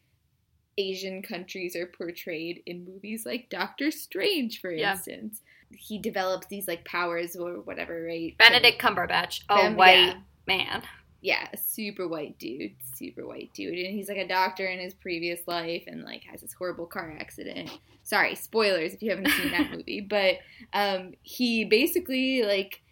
Asian 0.77 1.21
countries 1.21 1.75
are 1.75 1.85
portrayed 1.87 2.61
in 2.65 2.85
movies 2.85 3.25
like 3.25 3.49
Doctor 3.49 3.91
Strange, 3.91 4.59
for 4.59 4.71
Yeah. 4.71 4.91
instance. 4.93 5.41
He 5.71 5.97
develops 5.99 6.47
these 6.47 6.67
like 6.67 6.83
powers 6.85 7.35
or 7.35 7.61
whatever, 7.61 8.03
right? 8.03 8.37
Benedict 8.37 8.79
Cumberbatch, 8.81 9.41
a 9.49 9.55
Bam- 9.55 9.75
white 9.77 9.95
yeah. 10.07 10.19
man. 10.47 10.83
Yeah, 11.25 11.47
a 11.51 11.57
super 11.57 12.07
white 12.07 12.37
dude, 12.37 12.75
super 12.93 13.25
white 13.25 13.49
dude, 13.55 13.79
and 13.79 13.95
he's 13.95 14.09
like 14.09 14.19
a 14.19 14.27
doctor 14.27 14.67
in 14.67 14.77
his 14.77 14.93
previous 14.93 15.39
life, 15.47 15.85
and 15.87 16.03
like 16.03 16.23
has 16.25 16.41
this 16.41 16.53
horrible 16.53 16.85
car 16.85 17.17
accident. 17.19 17.71
Sorry, 18.03 18.35
spoilers 18.35 18.93
if 18.93 19.01
you 19.01 19.09
haven't 19.09 19.29
seen 19.29 19.49
that 19.49 19.71
movie, 19.75 20.01
but 20.01 20.37
um, 20.71 21.13
he 21.23 21.65
basically 21.65 22.43
like 22.43 22.83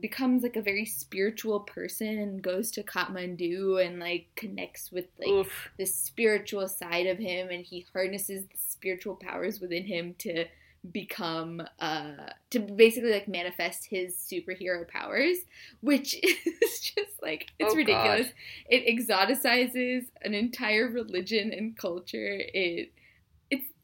becomes 0.00 0.42
like 0.42 0.56
a 0.56 0.62
very 0.62 0.84
spiritual 0.84 1.60
person 1.60 2.18
and 2.18 2.42
goes 2.42 2.72
to 2.72 2.82
Kathmandu 2.82 3.86
and 3.86 4.00
like 4.00 4.26
connects 4.34 4.90
with 4.90 5.06
like 5.20 5.28
Oof. 5.28 5.70
the 5.78 5.86
spiritual 5.86 6.66
side 6.66 7.06
of 7.06 7.18
him, 7.18 7.50
and 7.50 7.64
he 7.64 7.86
harnesses 7.92 8.46
the 8.46 8.58
spiritual 8.58 9.14
powers 9.14 9.60
within 9.60 9.84
him 9.84 10.16
to 10.18 10.46
become 10.92 11.62
uh 11.80 12.12
to 12.50 12.58
basically 12.58 13.10
like 13.10 13.26
manifest 13.26 13.86
his 13.86 14.14
superhero 14.14 14.86
powers 14.86 15.38
which 15.80 16.14
is 16.22 16.80
just 16.80 17.22
like 17.22 17.46
it's 17.58 17.72
Oh, 17.72 17.76
ridiculous 17.76 18.28
it 18.68 18.86
exoticizes 18.86 20.04
an 20.22 20.34
entire 20.34 20.88
religion 20.88 21.52
and 21.52 21.76
culture 21.76 22.38
it 22.38 22.92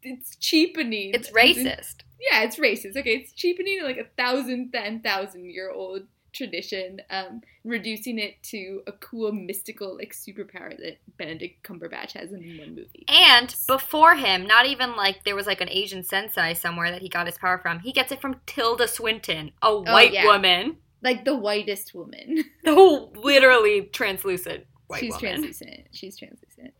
it's 0.02 0.36
cheapening. 0.36 1.14
It's 1.14 1.30
racist. 1.30 1.96
Yeah, 2.30 2.42
it's 2.42 2.56
racist. 2.56 2.96
Okay, 2.96 3.16
it's 3.16 3.32
cheapening 3.32 3.82
like 3.82 3.98
a 3.98 4.06
thousand, 4.16 4.72
ten 4.72 5.00
thousand 5.00 5.46
year 5.46 5.70
old 5.70 6.02
tradition, 6.32 7.00
um, 7.10 7.42
reducing 7.64 8.18
it 8.18 8.42
to 8.44 8.82
a 8.86 8.92
cool 8.92 9.32
mystical 9.32 9.96
like 9.96 10.14
superpower 10.14 10.76
that 10.76 10.98
Benedict 11.16 11.62
Cumberbatch 11.62 12.12
has 12.12 12.32
in 12.32 12.58
one 12.58 12.74
movie. 12.74 13.04
And 13.08 13.54
before 13.66 14.14
him, 14.14 14.46
not 14.46 14.66
even 14.66 14.96
like 14.96 15.24
there 15.24 15.36
was 15.36 15.46
like 15.46 15.60
an 15.60 15.68
Asian 15.68 16.02
sensei 16.02 16.54
somewhere 16.54 16.90
that 16.90 17.02
he 17.02 17.08
got 17.08 17.26
his 17.26 17.38
power 17.38 17.58
from. 17.58 17.80
He 17.80 17.92
gets 17.92 18.12
it 18.12 18.20
from 18.20 18.40
Tilda 18.46 18.88
Swinton, 18.88 19.52
a 19.62 19.74
white 19.76 20.12
yeah. 20.12 20.26
woman. 20.26 20.76
Like 21.02 21.24
the 21.24 21.36
whitest 21.36 21.94
woman. 21.94 22.44
The 22.62 22.74
whole 22.74 23.12
literally 23.16 23.82
translucent 23.92 24.64
white 24.86 25.00
She's 25.00 25.14
woman. 25.14 25.30
translucent. 25.30 25.86
She's 25.92 26.18
translucent. 26.18 26.74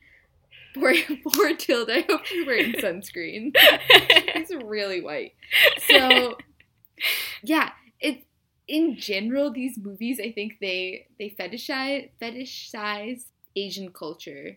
Poor, 0.74 0.94
poor 1.32 1.56
Tilda. 1.56 1.98
I 1.98 2.06
hope 2.08 2.24
she's 2.24 2.46
wearing 2.46 2.72
sunscreen. 2.74 3.56
She's 4.34 4.54
really 4.64 5.00
white. 5.00 5.32
So, 5.88 6.36
yeah, 7.42 7.70
in 8.70 8.96
general 8.96 9.50
these 9.50 9.76
movies. 9.76 10.20
I 10.20 10.30
think 10.30 10.59
they 10.61 11.09
they 11.18 11.28
fetishize 11.28 12.09
fetishize 12.22 13.24
Asian 13.56 13.92
culture. 13.92 14.56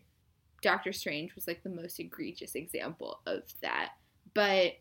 Doctor 0.62 0.94
Strange 0.94 1.36
was 1.36 1.48
like 1.48 1.64
the 1.64 1.70
most 1.70 2.00
egregious 2.00 2.56
example 2.56 3.20
of 3.26 3.44
that, 3.62 3.90
but 4.34 4.74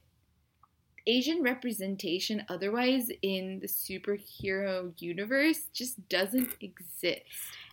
Asian 1.06 1.42
representation 1.42 2.44
otherwise 2.48 3.10
in 3.22 3.58
the 3.60 3.66
superhero 3.66 4.92
universe 5.02 5.64
just 5.72 6.08
doesn't 6.08 6.54
exist. 6.60 7.22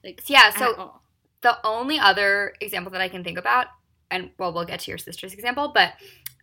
Like 0.04 0.24
yeah, 0.28 0.52
so 0.52 0.74
all. 0.76 1.04
the 1.42 1.58
only 1.64 2.00
other 2.00 2.54
example 2.62 2.92
that 2.94 3.02
I 3.02 3.10
can 3.10 3.24
think 3.24 3.38
about, 3.38 3.68
and 4.10 4.32
well, 4.40 4.54
we'll 4.54 4.66
get 4.66 4.80
to 4.82 4.92
your 4.92 4.98
sister's 4.98 5.34
example, 5.34 5.72
but 5.76 5.94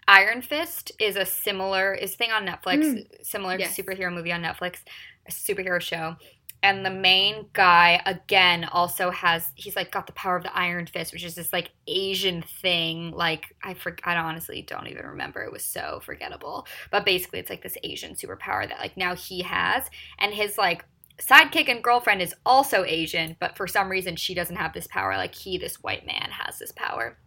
Iron 0.08 0.40
Fist 0.42 0.92
is 1.00 1.16
a 1.16 1.26
similar 1.26 1.92
is 1.94 2.14
thing 2.14 2.30
on 2.30 2.46
Netflix, 2.46 2.84
Mm. 2.84 3.24
similar 3.24 3.58
Yes. 3.58 3.76
superhero 3.76 4.12
movie 4.12 4.32
on 4.32 4.42
Netflix, 4.42 4.82
a 5.26 5.32
superhero 5.32 5.80
show. 5.80 6.16
And 6.62 6.84
the 6.84 6.90
main 6.90 7.48
guy 7.52 8.00
again 8.06 8.64
also 8.64 9.10
has 9.10 9.52
he's 9.56 9.76
like 9.76 9.92
got 9.92 10.06
the 10.06 10.12
power 10.14 10.36
of 10.36 10.42
the 10.42 10.56
Iron 10.56 10.86
Fist, 10.86 11.12
which 11.12 11.22
is 11.24 11.34
this 11.34 11.52
like 11.52 11.70
Asian 11.86 12.42
thing. 12.42 13.12
Like 13.12 13.54
I 13.62 13.74
for, 13.74 13.96
I 14.04 14.16
honestly 14.16 14.62
don't 14.62 14.86
even 14.88 15.06
remember. 15.06 15.42
It 15.42 15.52
was 15.52 15.64
so 15.64 16.00
forgettable. 16.04 16.66
But 16.90 17.04
basically, 17.04 17.40
it's 17.40 17.50
like 17.50 17.62
this 17.62 17.76
Asian 17.84 18.14
superpower 18.14 18.66
that 18.68 18.80
like 18.80 18.96
now 18.96 19.14
he 19.14 19.42
has, 19.42 19.84
and 20.18 20.32
his 20.32 20.56
like 20.56 20.84
sidekick 21.18 21.68
and 21.68 21.82
girlfriend 21.84 22.22
is 22.22 22.34
also 22.44 22.84
Asian, 22.84 23.36
but 23.38 23.56
for 23.56 23.66
some 23.66 23.88
reason 23.88 24.16
she 24.16 24.34
doesn't 24.34 24.56
have 24.56 24.72
this 24.72 24.86
power. 24.86 25.16
Like 25.16 25.34
he, 25.34 25.58
this 25.58 25.82
white 25.82 26.06
man, 26.06 26.30
has 26.30 26.58
this 26.58 26.72
power. 26.72 27.18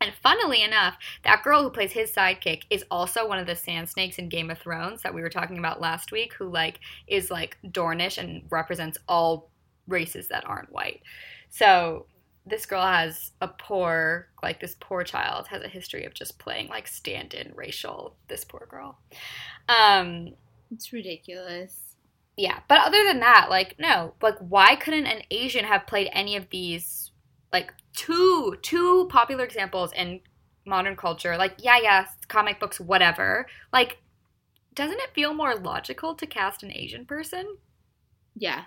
And 0.00 0.12
funnily 0.22 0.62
enough, 0.62 0.96
that 1.24 1.42
girl 1.42 1.62
who 1.62 1.70
plays 1.70 1.92
his 1.92 2.12
sidekick 2.12 2.62
is 2.70 2.84
also 2.90 3.26
one 3.26 3.38
of 3.40 3.46
the 3.46 3.56
sand 3.56 3.88
snakes 3.88 4.18
in 4.18 4.28
Game 4.28 4.50
of 4.50 4.58
Thrones 4.58 5.02
that 5.02 5.12
we 5.12 5.22
were 5.22 5.28
talking 5.28 5.58
about 5.58 5.80
last 5.80 6.12
week, 6.12 6.34
who 6.34 6.48
like 6.48 6.78
is 7.08 7.30
like 7.30 7.58
Dornish 7.66 8.16
and 8.18 8.42
represents 8.50 8.98
all 9.08 9.50
races 9.88 10.28
that 10.28 10.46
aren't 10.46 10.72
white. 10.72 11.02
So 11.50 12.06
this 12.46 12.64
girl 12.64 12.82
has 12.82 13.32
a 13.40 13.48
poor, 13.48 14.28
like 14.42 14.60
this 14.60 14.76
poor 14.78 15.02
child 15.02 15.48
has 15.48 15.62
a 15.62 15.68
history 15.68 16.04
of 16.04 16.14
just 16.14 16.38
playing 16.38 16.68
like 16.68 16.86
stand-in 16.86 17.52
racial. 17.56 18.14
This 18.28 18.44
poor 18.44 18.66
girl. 18.70 18.98
Um, 19.68 20.34
It's 20.70 20.92
ridiculous. 20.92 21.96
yeah, 22.36 22.60
but 22.68 22.80
other 22.86 23.04
than 23.04 23.20
that, 23.20 23.48
like 23.50 23.74
no, 23.80 24.14
like 24.22 24.38
why 24.38 24.76
couldn't 24.76 25.06
an 25.06 25.22
Asian 25.30 25.64
have 25.64 25.86
played 25.88 26.08
any 26.12 26.36
of 26.36 26.48
these 26.50 27.07
like 27.52 27.72
two 27.94 28.56
two 28.62 29.08
popular 29.10 29.44
examples 29.44 29.92
in 29.92 30.20
modern 30.66 30.96
culture? 30.96 31.36
Like 31.36 31.54
yeah, 31.58 31.78
yeah, 31.82 32.06
comic 32.28 32.60
books, 32.60 32.80
whatever. 32.80 33.46
Like 33.72 33.98
doesn't 34.74 35.00
it 35.00 35.10
feel 35.14 35.34
more 35.34 35.56
logical 35.56 36.14
to 36.14 36.26
cast 36.26 36.62
an 36.62 36.72
Asian 36.72 37.04
person? 37.04 37.56
Yeah. 38.36 38.62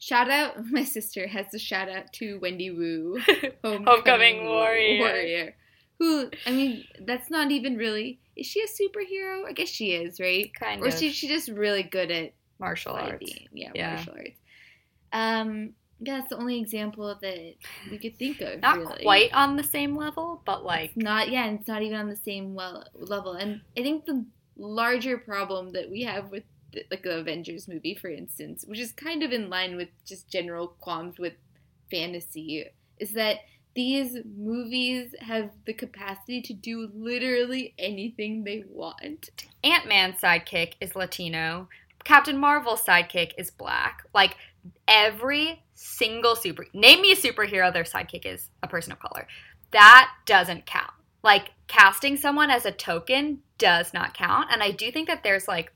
Shout 0.00 0.28
out, 0.28 0.66
my 0.70 0.82
sister 0.84 1.28
has 1.28 1.46
a 1.54 1.58
shout 1.58 1.88
out 1.88 2.12
to 2.14 2.38
Wendy 2.40 2.70
Wu, 2.70 3.20
Homecoming, 3.62 3.86
Homecoming 3.86 4.46
Warrior. 4.46 4.98
Warrior. 4.98 5.56
Who, 6.00 6.28
I 6.44 6.50
mean, 6.50 6.84
that's 7.06 7.30
not 7.30 7.52
even 7.52 7.76
really. 7.76 8.18
Is 8.36 8.46
she 8.46 8.60
a 8.62 8.66
superhero? 8.66 9.46
I 9.46 9.52
guess 9.52 9.68
she 9.68 9.92
is, 9.92 10.18
right? 10.18 10.52
kind 10.58 10.82
Or 10.82 10.88
of 10.88 10.94
is 10.94 10.98
she, 10.98 11.10
she 11.12 11.28
just 11.28 11.48
really 11.48 11.84
good 11.84 12.10
at 12.10 12.32
martial 12.58 12.94
arts. 12.94 13.32
Yeah, 13.52 13.70
Yeah. 13.74 13.94
martial 13.94 14.14
arts. 14.14 14.40
Um, 15.12 15.74
yeah, 16.04 16.18
that's 16.18 16.30
the 16.30 16.36
only 16.36 16.58
example 16.58 17.16
that 17.20 17.54
we 17.90 17.98
could 17.98 18.16
think 18.18 18.40
of. 18.40 18.60
Not 18.60 18.78
really. 18.78 19.02
quite 19.02 19.32
on 19.32 19.56
the 19.56 19.64
same 19.64 19.96
level, 19.96 20.42
but 20.44 20.64
like 20.64 20.90
It's 20.94 21.04
not 21.04 21.30
yeah, 21.30 21.46
and 21.46 21.58
it's 21.58 21.68
not 21.68 21.82
even 21.82 21.98
on 21.98 22.08
the 22.08 22.16
same 22.16 22.54
well 22.54 22.84
level. 22.94 23.32
And 23.32 23.60
I 23.76 23.82
think 23.82 24.06
the 24.06 24.24
larger 24.56 25.18
problem 25.18 25.72
that 25.72 25.90
we 25.90 26.02
have 26.02 26.30
with 26.30 26.44
the, 26.72 26.84
like 26.90 27.02
the 27.02 27.18
Avengers 27.18 27.68
movie, 27.68 27.94
for 27.94 28.08
instance, 28.08 28.64
which 28.66 28.80
is 28.80 28.92
kind 28.92 29.22
of 29.22 29.32
in 29.32 29.48
line 29.48 29.76
with 29.76 29.88
just 30.04 30.28
general 30.28 30.68
qualms 30.80 31.18
with 31.18 31.34
fantasy, 31.90 32.66
is 32.98 33.12
that 33.12 33.38
these 33.74 34.18
movies 34.36 35.14
have 35.20 35.50
the 35.66 35.72
capacity 35.72 36.40
to 36.42 36.52
do 36.52 36.90
literally 36.94 37.74
anything 37.78 38.44
they 38.44 38.64
want. 38.68 39.30
Ant 39.64 39.88
Man's 39.88 40.20
sidekick 40.20 40.74
is 40.80 40.94
Latino. 40.94 41.68
Captain 42.04 42.38
Marvel's 42.38 42.82
sidekick 42.82 43.32
is 43.36 43.50
black. 43.50 44.04
Like 44.14 44.36
every 44.88 45.62
single 45.74 46.36
super 46.36 46.66
name 46.72 47.02
me 47.02 47.12
a 47.12 47.16
superhero 47.16 47.72
their 47.72 47.84
sidekick 47.84 48.24
is 48.26 48.50
a 48.62 48.68
person 48.68 48.92
of 48.92 49.00
color. 49.00 49.26
That 49.72 50.10
doesn't 50.26 50.66
count. 50.66 50.92
Like 51.22 51.50
casting 51.66 52.16
someone 52.16 52.50
as 52.50 52.64
a 52.64 52.72
token 52.72 53.40
does 53.58 53.92
not 53.94 54.14
count. 54.14 54.48
And 54.52 54.62
I 54.62 54.70
do 54.70 54.90
think 54.92 55.08
that 55.08 55.22
there's 55.22 55.48
like 55.48 55.72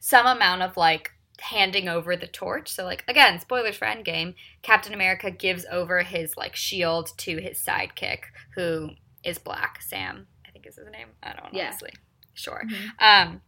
some 0.00 0.26
amount 0.26 0.62
of 0.62 0.76
like 0.76 1.10
handing 1.40 1.88
over 1.88 2.16
the 2.16 2.26
torch. 2.26 2.70
So 2.70 2.84
like 2.84 3.04
again, 3.08 3.40
spoilers 3.40 3.76
for 3.76 3.86
Endgame, 3.86 4.34
Captain 4.62 4.94
America 4.94 5.30
gives 5.30 5.64
over 5.70 6.02
his 6.02 6.36
like 6.36 6.54
shield 6.56 7.10
to 7.18 7.38
his 7.40 7.62
sidekick 7.62 8.20
who 8.54 8.90
is 9.24 9.38
black. 9.38 9.82
Sam, 9.82 10.26
I 10.46 10.50
think 10.50 10.66
is 10.66 10.76
his 10.76 10.86
name. 10.92 11.08
I 11.22 11.32
don't 11.32 11.52
know 11.52 11.58
Yeah. 11.58 11.66
honestly. 11.68 11.92
Sure. 12.34 12.62
Mhm. 12.66 12.90
Um, 13.00 13.42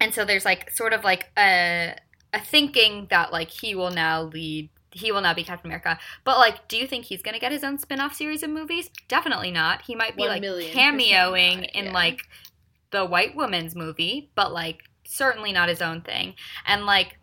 and 0.00 0.12
so 0.14 0.24
there's 0.24 0.44
like 0.44 0.70
sort 0.70 0.92
of 0.92 1.02
like 1.04 1.30
a 1.38 1.96
thinking 2.44 3.06
that 3.10 3.32
like 3.32 3.50
he 3.50 3.74
will 3.74 3.90
now 3.90 4.22
lead. 4.22 4.70
He 4.90 5.12
will 5.12 5.20
now 5.20 5.34
be 5.34 5.44
Captain 5.44 5.68
America. 5.68 5.98
But 6.24 6.38
like, 6.38 6.66
do 6.68 6.76
you 6.76 6.86
think 6.86 7.04
he's 7.04 7.22
gonna 7.22 7.38
get 7.38 7.52
his 7.52 7.64
own 7.64 7.78
spin-off 7.78 8.14
series 8.14 8.42
of 8.42 8.50
movies? 8.50 8.90
Definitely 9.06 9.50
not. 9.50 9.82
He 9.82 9.94
might 9.94 10.16
be 10.16 10.26
like 10.26 10.42
cameoing 10.42 11.60
not, 11.60 11.70
in 11.74 11.92
like 11.92 12.22
the 12.90 13.04
White 13.04 13.36
Woman's 13.36 13.74
movie, 13.74 14.30
but 14.34 14.52
like 14.52 14.84
certainly 15.04 15.52
not 15.52 15.68
his 15.68 15.82
own 15.82 16.02
thing. 16.02 16.34
And 16.66 16.86
like 16.86 17.18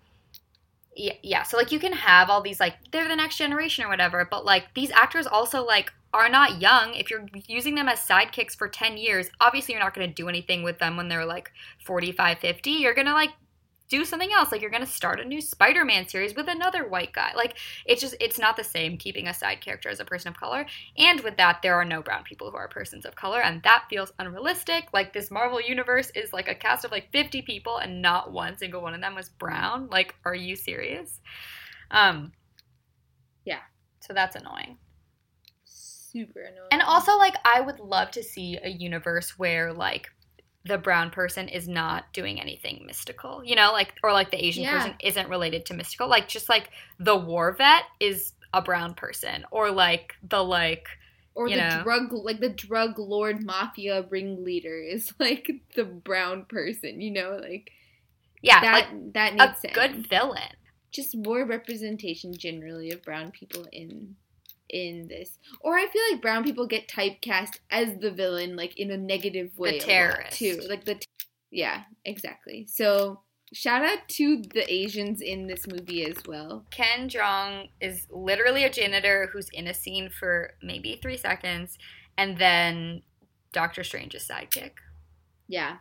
yeah, 0.96 1.13
yeah, 1.24 1.44
so 1.44 1.58
like 1.58 1.72
you 1.72 1.80
can 1.80 1.91
have 1.91 2.30
all 2.30 2.41
these 2.41 2.60
like 2.60 2.76
they're 2.91 3.08
the 3.08 3.15
next 3.15 3.38
generation 3.38 3.84
or 3.84 3.89
whatever, 3.89 4.28
but 4.30 4.46
like 4.46 4.74
these 4.76 4.91
actors 4.91 5.28
also 5.28 5.65
like 5.65 5.91
are 6.13 6.30
not 6.30 6.62
young. 6.62 6.94
If 6.94 7.12
you're 7.12 7.26
using 7.48 7.76
them 7.76 7.89
as 7.89 8.00
sidekicks 8.00 8.56
for 8.56 8.70
10 8.70 8.96
years, 8.98 9.30
obviously 9.41 9.74
you're 9.74 9.84
not 9.84 9.94
going 9.94 10.08
to 10.08 10.13
do 10.13 10.30
anything 10.30 10.63
with 10.63 10.80
them 10.80 10.96
when 10.96 11.10
they're 11.10 11.26
like 11.26 11.52
45, 11.84 12.39
50. 12.39 12.72
You're 12.72 12.94
going 12.94 13.08
to 13.08 13.13
like 13.13 13.32
do 13.89 14.04
something 14.06 14.32
else. 14.34 14.52
Like 14.52 14.62
you're 14.62 14.71
going 14.71 14.86
to 14.86 14.89
start 14.89 15.19
a 15.19 15.26
new 15.26 15.41
Spider-Man 15.41 16.08
series 16.08 16.36
with 16.36 16.48
another 16.48 16.88
white 16.88 17.13
guy. 17.13 17.32
Like 17.36 17.58
it's 17.86 18.02
just 18.02 18.15
it's 18.19 18.39
not 18.39 18.58
the 18.58 18.63
same 18.63 18.98
keeping 18.98 19.28
a 19.28 19.34
side 19.34 19.62
character 19.62 19.89
as 19.89 20.00
a 20.00 20.06
person 20.06 20.30
of 20.30 20.39
color. 20.39 20.65
And 20.98 21.21
with 21.21 21.38
that 21.38 21.62
there 21.62 21.76
are 21.76 21.86
no 21.86 22.02
brown 22.02 22.24
people 22.24 22.50
who 22.52 22.58
are 22.58 22.67
persons 22.67 23.06
of 23.06 23.15
color 23.15 23.41
and 23.41 23.62
that 23.63 23.86
feels 23.89 24.12
unrealistic. 24.19 24.88
Like 24.93 25.13
this 25.13 25.32
Marvel 25.32 25.62
universe 25.62 26.12
is 26.15 26.34
like 26.34 26.48
a 26.48 26.56
cast 26.56 26.86
of 26.86 26.91
like 26.91 27.12
50 27.12 27.41
people 27.43 27.78
and 27.78 28.02
not 28.02 28.32
one 28.32 28.58
single 28.58 28.82
one 28.82 28.93
of 28.93 29.02
them 29.02 29.15
was 29.15 29.30
brown. 29.30 29.88
Like 29.91 30.15
are 30.26 30.36
you 30.36 30.56
serious? 30.56 31.19
Um 31.91 32.32
Yeah. 33.45 33.60
So 34.00 34.13
that's 34.13 34.36
annoying. 34.36 34.78
Super 36.15 36.41
annoying. 36.41 36.69
And 36.71 36.82
also, 36.82 37.17
like, 37.17 37.36
I 37.43 37.60
would 37.60 37.80
love 37.82 38.10
to 38.12 38.24
see 38.24 38.58
a 38.63 38.69
universe 38.69 39.38
where, 39.38 39.74
like, 39.74 40.10
the 40.65 40.78
brown 40.78 41.12
person 41.12 41.47
is 41.47 41.67
not 41.67 42.12
doing 42.13 42.41
anything 42.41 42.84
mystical, 42.86 43.43
you 43.43 43.56
know, 43.56 43.71
like, 43.71 43.93
or 44.04 44.12
like 44.13 44.32
the 44.32 44.43
Asian 44.43 44.63
Yeah. 44.63 44.71
person 44.71 44.95
isn't 45.04 45.30
related 45.30 45.65
to 45.67 45.73
mystical. 45.75 46.08
Like, 46.10 46.28
just 46.28 46.49
like 46.49 46.69
the 46.99 47.15
war 47.15 47.54
vet 47.54 47.84
is 47.99 48.34
a 48.54 48.62
brown 48.62 48.95
person, 48.95 49.45
or 49.51 49.71
like 49.71 50.13
the, 50.28 50.43
like, 50.43 50.88
or 51.36 51.49
the 51.49 51.58
know. 51.58 51.84
drug 51.84 52.12
like 52.13 52.39
the 52.39 52.49
drug 52.49 52.97
lord 52.97 53.43
mafia 53.43 54.06
ringleader 54.10 54.78
is 54.82 55.13
like 55.19 55.51
the 55.75 55.84
brown 55.86 56.45
person, 56.45 57.01
you 57.01 57.12
know, 57.12 57.39
like 57.41 57.71
yeah, 58.41 58.62
that 58.62 58.73
like 58.73 58.88
that 59.13 59.34
a 59.39 59.56
needs 59.56 59.60
to 59.62 59.67
good 59.73 60.08
villain. 60.10 60.56
just 60.91 61.15
more 61.15 61.45
representation 61.45 62.36
generally 62.38 62.91
of 62.91 63.04
brown 63.04 63.32
people 63.32 63.65
in 63.71 64.15
in 64.69 65.08
this. 65.08 65.38
Or 65.62 65.75
I 65.75 65.88
feel 65.88 66.01
like 66.12 66.21
brown 66.21 66.43
people 66.43 66.67
get 66.67 66.88
typecast 66.88 67.60
as 67.69 67.97
the 67.99 68.12
villain 68.12 68.56
like 68.56 68.78
in 68.78 68.91
a 68.91 68.97
negative 68.97 69.58
way 69.58 69.73
lot, 69.73 69.82
terrorist. 69.82 70.38
too. 70.38 70.62
Like 70.69 70.86
the 70.86 71.01
yeah, 71.51 71.84
exactly. 72.04 72.65
So 72.67 73.21
shout 73.54 73.84
out 73.84 74.08
to 74.10 74.41
the 74.54 74.71
Asians 74.71 75.21
in 75.21 75.47
this 75.47 75.67
movie 75.67 76.04
as 76.04 76.17
well. 76.28 76.65
Ken 76.71 77.08
Jeong 77.08 77.69
is 77.80 78.08
literally 78.10 78.63
a 78.63 78.69
janitor 78.69 79.30
who's 79.32 79.49
in 79.54 79.67
a 79.67 79.73
scene 79.73 80.10
for 80.10 80.51
maybe 80.62 80.99
three 81.01 81.17
seconds 81.17 81.78
and 82.17 82.38
then 82.38 83.04
Doctor 83.51 83.84
Strange's 83.84 84.28
sidekick. 84.28 84.71
Yeah. 85.47 85.78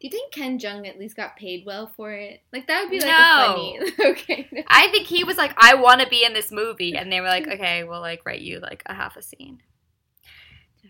Do 0.00 0.06
you 0.06 0.10
think 0.10 0.32
Ken 0.32 0.58
Jeong 0.58 0.88
at 0.88 0.98
least 0.98 1.14
got 1.14 1.36
paid 1.36 1.64
well 1.66 1.92
for 1.94 2.10
it? 2.12 2.40
Like 2.54 2.66
that 2.68 2.80
would 2.82 2.90
be 2.90 3.00
like 3.00 3.08
No. 3.08 3.14
a 3.14 3.46
funny. 3.46 3.80
okay. 4.12 4.64
I 4.66 4.88
think 4.88 5.06
he 5.06 5.24
was 5.24 5.36
like, 5.36 5.52
I 5.58 5.74
want 5.74 6.00
to 6.00 6.08
be 6.08 6.24
in 6.24 6.32
this 6.32 6.50
movie, 6.50 6.96
and 6.96 7.12
they 7.12 7.20
were 7.20 7.26
like, 7.28 7.46
okay, 7.52 7.84
we'll 7.84 8.00
like 8.00 8.24
write 8.24 8.40
you 8.40 8.60
like 8.60 8.82
a 8.86 8.94
half 8.94 9.16
a 9.16 9.22
scene. 9.22 9.60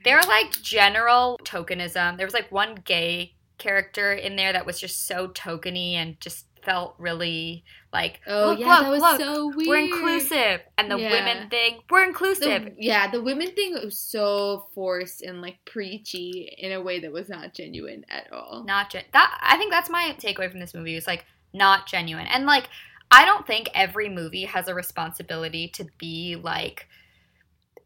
They're 0.04 0.22
like 0.22 0.52
general 0.62 1.38
tokenism. 1.44 2.16
There 2.16 2.26
was 2.26 2.34
like 2.34 2.52
one 2.52 2.76
gay 2.84 3.34
character 3.58 4.12
in 4.12 4.36
there 4.36 4.52
that 4.52 4.64
was 4.64 4.80
just 4.80 5.06
so 5.06 5.28
tokeny 5.28 5.94
and 5.94 6.18
just 6.20 6.46
felt 6.64 6.94
really 6.98 7.64
like, 7.92 8.20
Oh 8.26 8.50
look, 8.50 8.58
yeah, 8.60 8.66
look, 8.68 8.80
that 8.82 8.90
was 8.90 9.00
look, 9.02 9.20
so 9.20 9.46
weird. 9.48 9.68
we're 9.68 9.76
inclusive, 9.78 10.60
and 10.78 10.90
the 10.90 10.98
Yeah. 10.98 11.10
women 11.10 11.48
thing, 11.50 11.80
we're 11.90 12.04
inclusive. 12.04 12.64
The, 12.64 12.74
yeah, 12.78 13.10
the 13.10 13.20
women 13.22 13.52
thing 13.52 13.74
was 13.82 13.98
so 13.98 14.68
forced 14.74 15.22
and 15.22 15.42
like 15.42 15.58
preachy 15.64 16.54
in 16.58 16.72
a 16.72 16.80
way 16.80 17.00
that 17.00 17.12
was 17.12 17.28
not 17.28 17.54
genuine 17.54 18.04
at 18.10 18.32
all. 18.32 18.64
not 18.64 18.90
gen- 18.90 19.04
that 19.12 19.38
I 19.42 19.56
think 19.56 19.70
that's 19.72 19.90
my 19.90 20.14
takeaway 20.18 20.50
from 20.50 20.60
this 20.60 20.74
movie 20.74 20.94
was 20.94 21.06
like 21.06 21.24
not 21.52 21.86
genuine. 21.86 22.26
And 22.26 22.46
like 22.46 22.68
I 23.10 23.24
don't 23.24 23.46
think 23.46 23.68
every 23.74 24.08
movie 24.08 24.44
has 24.44 24.68
a 24.68 24.74
responsibility 24.74 25.66
to 25.70 25.84
be 25.98 26.36
like 26.36 26.86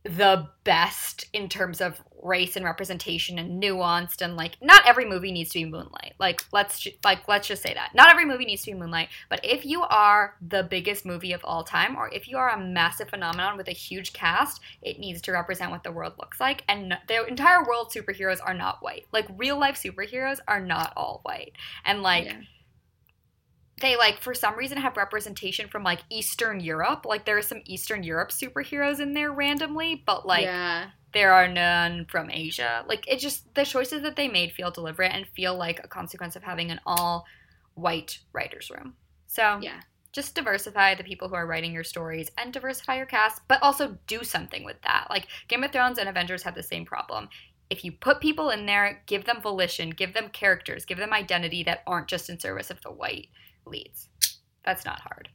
the 0.04 0.48
best 0.64 1.26
in 1.32 1.48
terms 1.48 1.80
of 1.80 2.00
race 2.22 2.56
and 2.56 2.64
representation 2.64 3.38
and 3.38 3.62
nuanced 3.62 4.22
and 4.22 4.36
like 4.36 4.56
not 4.62 4.86
every 4.86 5.04
movie 5.04 5.32
needs 5.32 5.50
to 5.50 5.58
be 5.58 5.64
moonlight. 5.64 6.14
Like 6.18 6.42
let's 6.52 6.80
ju- 6.80 6.92
like 7.04 7.26
let's 7.28 7.48
just 7.48 7.62
say 7.62 7.74
that. 7.74 7.94
Not 7.94 8.10
every 8.10 8.24
movie 8.24 8.44
needs 8.44 8.62
to 8.64 8.70
be 8.72 8.78
moonlight 8.78 9.08
but 9.28 9.40
if 9.44 9.64
you 9.64 9.82
are 9.82 10.34
the 10.46 10.62
biggest 10.62 11.04
movie 11.06 11.32
of 11.32 11.40
all 11.44 11.64
time 11.64 11.96
or 11.96 12.08
if 12.12 12.28
you 12.28 12.36
are 12.36 12.50
a 12.50 12.60
massive 12.60 13.08
phenomenon 13.10 13.56
with 13.56 13.68
a 13.68 13.72
huge 13.72 14.12
cast 14.12 14.60
it 14.82 14.98
needs 14.98 15.20
to 15.22 15.32
represent 15.32 15.70
what 15.70 15.84
the 15.84 15.92
world 15.92 16.14
looks 16.18 16.40
like. 16.40 16.64
And 16.68 16.96
the 17.08 17.26
entire 17.26 17.64
world 17.64 17.92
superheroes 17.94 18.40
are 18.44 18.54
not 18.54 18.82
white. 18.82 19.06
Like 19.12 19.26
real 19.36 19.58
life 19.58 19.82
superheroes 19.82 20.38
are 20.48 20.60
not 20.60 20.92
all 20.96 21.20
white. 21.24 21.52
And 21.84 22.02
like 22.02 22.24
Yeah. 22.26 22.40
They 23.80 23.96
like 23.96 24.20
for 24.20 24.34
some 24.34 24.56
reason 24.56 24.78
have 24.78 24.96
representation 24.96 25.68
from 25.68 25.82
like 25.82 26.00
Eastern 26.10 26.60
Europe. 26.60 27.04
Like 27.04 27.24
there 27.24 27.36
are 27.36 27.42
some 27.42 27.62
Eastern 27.64 28.02
Europe 28.02 28.30
superheroes 28.30 29.00
in 29.00 29.14
there 29.14 29.32
randomly, 29.32 30.02
but 30.06 30.26
like 30.26 30.44
yeah, 30.44 30.90
there 31.12 31.32
are 31.32 31.48
none 31.48 32.06
from 32.06 32.30
Asia. 32.30 32.84
Like 32.88 33.06
it 33.08 33.18
just 33.18 33.52
the 33.54 33.64
choices 33.64 34.02
that 34.02 34.16
they 34.16 34.28
made 34.28 34.52
feel 34.52 34.70
deliberate 34.70 35.12
and 35.12 35.26
feel 35.26 35.56
like 35.56 35.80
a 35.82 35.88
consequence 35.88 36.36
of 36.36 36.44
having 36.44 36.70
an 36.70 36.80
all 36.86 37.24
white 37.74 38.18
writers 38.32 38.70
room. 38.70 38.94
So 39.26 39.58
yeah, 39.60 39.80
just 40.12 40.36
diversify 40.36 40.94
the 40.94 41.04
people 41.04 41.28
who 41.28 41.34
are 41.34 41.46
writing 41.46 41.72
your 41.72 41.84
stories 41.84 42.30
and 42.38 42.52
diversify 42.52 42.96
your 42.96 43.06
cast, 43.06 43.42
but 43.48 43.62
also 43.62 43.98
do 44.06 44.22
something 44.22 44.64
with 44.64 44.80
that. 44.82 45.08
Like 45.10 45.26
Game 45.48 45.64
of 45.64 45.72
Thrones 45.72 45.98
and 45.98 46.08
Avengers 46.08 46.44
have 46.44 46.54
the 46.54 46.62
same 46.62 46.84
problem. 46.84 47.28
If 47.70 47.84
you 47.84 47.90
put 47.90 48.20
people 48.20 48.50
in 48.50 48.66
there, 48.66 49.02
give 49.06 49.24
them 49.24 49.40
volition, 49.40 49.90
give 49.90 50.14
them 50.14 50.28
characters, 50.28 50.84
give 50.84 50.98
them 50.98 51.12
identity 51.12 51.64
that 51.64 51.82
aren't 51.86 52.08
just 52.08 52.30
in 52.30 52.38
service 52.38 52.70
of 52.70 52.80
the 52.82 52.92
white 52.92 53.28
leads. 53.66 54.08
That's 54.64 54.84
not 54.84 55.00
hard. 55.00 55.28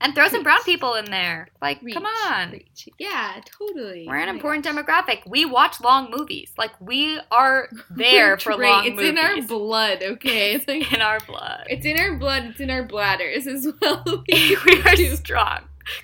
And 0.00 0.14
throw 0.14 0.28
some 0.28 0.42
brown 0.42 0.62
people 0.64 0.94
in 0.94 1.06
there. 1.06 1.48
Like, 1.62 1.80
Preach, 1.80 1.94
come 1.94 2.04
on. 2.04 2.60
Yeah, 2.98 3.40
totally. 3.46 4.04
We're 4.06 4.16
an 4.16 4.28
Oh 4.28 4.32
important 4.32 4.64
gosh. 4.64 4.74
demographic. 4.74 5.22
We 5.26 5.46
watch 5.46 5.80
long 5.80 6.10
movies. 6.10 6.52
Like 6.58 6.72
we 6.80 7.18
are 7.30 7.68
there 7.90 8.36
for 8.36 8.54
long 8.54 8.84
It's 8.86 8.96
movies. 8.96 9.10
It's 9.12 9.18
in 9.18 9.24
our 9.24 9.42
blood. 9.46 10.02
Okay, 10.02 10.52
it's 10.54 10.68
like 10.68 10.92
in 10.92 11.00
our 11.00 11.20
blood. 11.20 11.66
it's 11.70 11.86
in 11.86 11.98
our 11.98 12.16
blood. 12.18 12.44
It's 12.44 12.60
in 12.60 12.68
our 12.70 12.82
bladders 12.82 13.46
as 13.46 13.66
well. 13.80 14.04
we 14.28 14.56
are 14.84 14.94
do. 14.96 15.16
strong. 15.16 15.60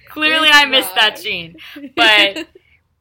Clearly, 0.09 0.49
We're 0.49 0.55
I 0.55 0.65
missed 0.67 0.95
that 0.95 1.21
gene. 1.23 1.57
but- 1.97 2.47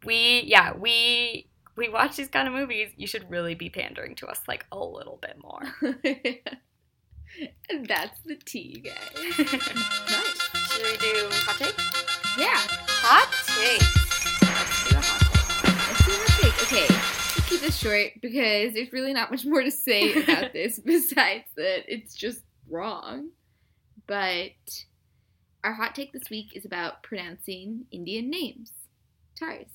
We, 0.06 0.44
yeah, 0.46 0.74
we 0.78 1.48
we 1.76 1.90
watch 1.90 2.16
these 2.16 2.30
kind 2.30 2.48
of 2.48 2.54
movies. 2.54 2.90
You 2.98 3.06
should 3.08 3.30
really 3.30 3.54
be 3.54 3.70
pandering 3.70 4.16
to 4.16 4.28
us 4.28 4.40
like 4.48 4.66
a 4.72 4.80
little 4.80 5.18
bit 5.22 5.38
more. 5.42 5.62
And 7.70 7.86
that's 7.88 8.20
the 8.26 8.36
tea, 8.36 8.84
guys. 8.84 9.38
Nice. 9.38 10.40
Should 10.72 10.84
we 10.84 10.98
do 10.98 11.28
hot 11.32 11.58
take? 11.58 11.76
Yeah. 12.38 12.56
Hot 13.02 13.30
take. 13.58 13.82
Let's 14.42 14.90
do 14.90 14.96
a 14.98 15.02
hot 15.02 15.26
Let's 15.90 16.06
see 16.06 16.12
what 16.12 16.28
take. 16.42 16.64
Okay, 16.64 16.88
let's 17.36 17.50
keep 17.50 17.62
this 17.62 17.78
short 17.78 18.12
because 18.22 18.74
there's 18.74 18.92
really 18.94 19.14
not 19.14 19.32
much 19.32 19.46
more 19.46 19.62
to 19.64 19.72
say 19.72 20.14
about 20.24 20.54
this 20.54 20.80
besides 20.80 21.46
that 21.56 21.84
it's 21.88 22.14
just 22.14 22.42
wrong. 22.70 23.30
But 24.08 24.52
our 25.64 25.74
hot 25.74 25.94
take 25.96 26.14
this 26.14 26.30
week 26.30 26.56
is 26.56 26.66
about 26.66 27.04
pronouncing 27.04 27.86
Indian 27.92 28.30
names. 28.30 28.72
Tars. 29.38 29.68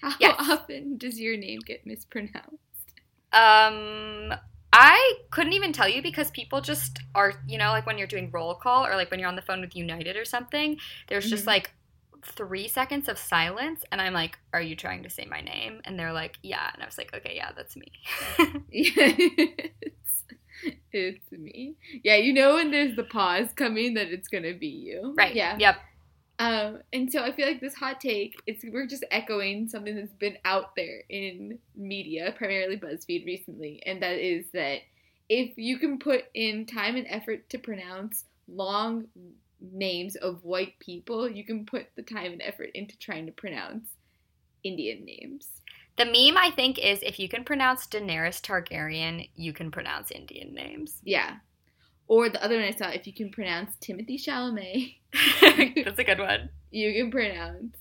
How 0.00 0.14
Yes. 0.18 0.34
often 0.38 0.96
does 0.96 1.20
your 1.20 1.36
name 1.36 1.60
get 1.64 1.86
mispronounced? 1.86 2.56
Um, 3.32 4.32
I 4.72 5.14
couldn't 5.30 5.52
even 5.52 5.72
tell 5.72 5.88
you 5.88 6.00
because 6.02 6.30
people 6.30 6.60
just 6.60 7.00
are, 7.14 7.34
you 7.46 7.58
know, 7.58 7.70
like 7.70 7.86
when 7.86 7.98
you're 7.98 8.06
doing 8.06 8.30
roll 8.32 8.54
call 8.54 8.86
or 8.86 8.94
like 8.96 9.10
when 9.10 9.18
you're 9.18 9.28
on 9.28 9.36
the 9.36 9.42
phone 9.42 9.60
with 9.60 9.74
United 9.74 10.16
or 10.16 10.24
something, 10.24 10.78
there's 11.08 11.28
just 11.28 11.44
Mhm. 11.44 11.48
like 11.48 11.72
three 12.22 12.68
seconds 12.68 13.08
of 13.08 13.18
silence, 13.18 13.82
and 13.90 14.00
I'm 14.00 14.12
like, 14.12 14.38
"Are 14.52 14.60
you 14.60 14.76
trying 14.76 15.02
to 15.04 15.10
say 15.10 15.24
my 15.24 15.40
name?" 15.40 15.80
And 15.84 15.98
they're 15.98 16.12
like, 16.12 16.38
"Yeah," 16.42 16.70
and 16.74 16.82
I 16.82 16.86
was 16.86 16.98
like, 16.98 17.14
"Okay, 17.14 17.34
yeah, 17.34 17.50
that's 17.56 17.76
me." 17.76 17.90
it's, 18.70 20.24
it's 20.92 21.32
me. 21.32 21.74
Yeah, 22.04 22.16
you 22.16 22.32
know 22.32 22.54
when 22.54 22.70
there's 22.70 22.94
the 22.96 23.04
pause 23.04 23.48
coming 23.54 23.94
that 23.94 24.08
it's 24.08 24.28
gonna 24.28 24.54
be 24.54 24.68
you. 24.68 25.14
right? 25.16 25.34
Yeah. 25.34 25.56
Yep. 25.58 25.76
Um, 26.40 26.78
and 26.94 27.12
so 27.12 27.22
I 27.22 27.32
feel 27.32 27.46
like 27.46 27.60
this 27.60 27.74
hot 27.74 28.00
take, 28.00 28.34
it's 28.46 28.64
we're 28.64 28.86
just 28.86 29.04
echoing 29.10 29.68
something 29.68 29.94
that's 29.94 30.14
been 30.14 30.38
out 30.46 30.74
there 30.74 31.02
in 31.10 31.58
media, 31.76 32.34
primarily 32.34 32.78
BuzzFeed 32.78 33.26
recently, 33.26 33.82
and 33.84 34.02
that 34.02 34.16
is 34.16 34.46
that 34.54 34.78
if 35.28 35.58
you 35.58 35.78
can 35.78 35.98
put 35.98 36.24
in 36.32 36.64
time 36.64 36.96
and 36.96 37.06
effort 37.10 37.50
to 37.50 37.58
pronounce 37.58 38.24
long 38.48 39.06
names 39.60 40.16
of 40.16 40.42
white 40.42 40.78
people, 40.78 41.28
you 41.28 41.44
can 41.44 41.66
put 41.66 41.88
the 41.94 42.02
time 42.02 42.32
and 42.32 42.40
effort 42.40 42.70
into 42.74 42.98
trying 42.98 43.26
to 43.26 43.32
pronounce 43.32 43.90
Indian 44.64 45.04
names. 45.04 45.46
The 45.98 46.06
meme 46.06 46.38
I 46.38 46.50
think 46.56 46.78
is 46.78 47.02
if 47.02 47.18
you 47.18 47.28
can 47.28 47.44
pronounce 47.44 47.86
Daenerys 47.86 48.40
Targaryen, 48.40 49.28
you 49.36 49.52
can 49.52 49.70
pronounce 49.70 50.10
Indian 50.10 50.54
names. 50.54 51.02
Yeah. 51.04 51.36
Or 52.10 52.28
the 52.28 52.42
other 52.44 52.56
one 52.56 52.64
I 52.64 52.72
saw, 52.72 52.88
if 52.90 53.06
you 53.06 53.12
can 53.14 53.30
pronounce 53.30 53.70
Timothy 53.80 54.18
Chalamet, 54.18 54.96
that's 55.84 55.98
a 56.00 56.02
good 56.04 56.18
one. 56.18 56.48
you 56.72 56.92
can 56.92 57.08
pronounce 57.12 57.76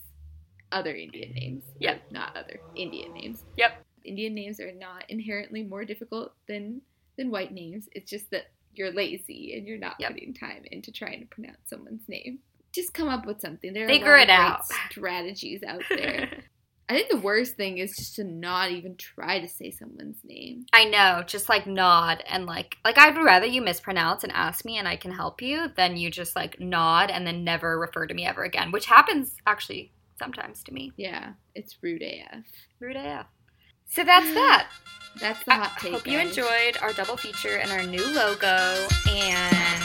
other 0.71 0.93
Indian 0.95 1.33
names. 1.33 1.63
Yep. 1.79 2.11
Not 2.11 2.37
other 2.37 2.59
Indian 2.75 3.11
names. 3.11 3.43
Yep. 3.57 3.83
Indian 4.05 4.35
names 4.35 4.59
are 4.59 4.71
not 4.71 5.03
inherently 5.09 5.63
more 5.63 5.83
difficult 5.83 6.33
than 6.47 6.81
than 7.17 7.31
white 7.31 7.51
names. 7.51 7.89
It's 7.93 8.07
just 8.09 8.29
that 8.29 8.51
you're 8.75 8.91
lazy 8.91 9.55
and 9.57 9.67
you're 9.67 9.79
not 9.79 9.95
Yep. 9.99 10.11
putting 10.11 10.33
time 10.35 10.61
into 10.71 10.91
trying 10.91 11.21
to 11.21 11.25
pronounce 11.25 11.57
someone's 11.65 12.07
name. 12.07 12.37
Just 12.71 12.93
come 12.93 13.09
up 13.09 13.25
with 13.25 13.41
something. 13.41 13.73
There 13.73 13.85
are 13.85 13.87
Figure 13.89 14.15
a 14.15 14.19
lot 14.19 14.19
it 14.19 14.21
of 14.21 14.27
great 14.27 14.35
out. 14.39 14.65
strategies 14.91 15.63
out 15.63 15.81
there. 15.89 16.29
I 16.89 16.93
think 16.93 17.11
the 17.11 17.17
worst 17.17 17.55
thing 17.55 17.77
is 17.77 17.95
just 17.95 18.15
to 18.15 18.23
not 18.23 18.71
even 18.71 18.95
try 18.95 19.39
to 19.39 19.47
say 19.47 19.69
someone's 19.69 20.23
name. 20.23 20.65
I 20.73 20.85
know, 20.85 21.21
just 21.25 21.47
like 21.47 21.67
nod 21.67 22.23
and 22.27 22.47
like 22.47 22.77
like 22.83 22.97
I'd 22.97 23.15
rather 23.15 23.45
you 23.45 23.61
mispronounce 23.61 24.23
and 24.23 24.33
ask 24.33 24.65
me 24.65 24.79
and 24.79 24.87
I 24.87 24.95
can 24.95 25.11
help 25.11 25.39
you 25.39 25.67
than 25.77 25.97
you 25.97 26.09
just 26.09 26.35
like 26.35 26.59
nod 26.59 27.11
and 27.11 27.27
then 27.27 27.43
never 27.43 27.77
refer 27.79 28.07
to 28.07 28.13
me 28.15 28.25
ever 28.25 28.43
again, 28.43 28.71
which 28.71 28.87
happens 28.87 29.35
actually 29.45 29.91
sometimes 30.17 30.63
to 30.63 30.73
me. 30.73 30.91
Yeah, 30.97 31.33
it's 31.53 31.77
rude 31.83 32.01
AF. 32.01 32.45
Rude 32.79 32.95
AF. 32.95 33.27
So 33.85 34.03
that's 34.03 34.33
that. 34.33 34.69
that's 35.21 35.43
the 35.45 35.53
hot 35.53 35.73
I. 35.83 35.89
Hope 35.89 36.05
guys. 36.05 36.13
you 36.13 36.19
enjoyed 36.19 36.81
our 36.81 36.93
double 36.93 37.17
feature 37.17 37.57
and 37.57 37.69
our 37.71 37.83
new 37.83 38.03
logo 38.15 38.87
and 39.07 39.83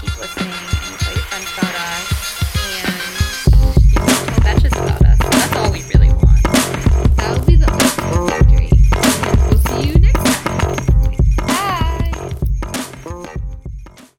keep 0.00 0.20
listening 0.20 0.52
and 0.52 0.98
tell 1.00 1.14
your 1.14 1.24
friends 1.24 1.48
about 1.56 1.74
us. 1.74 2.11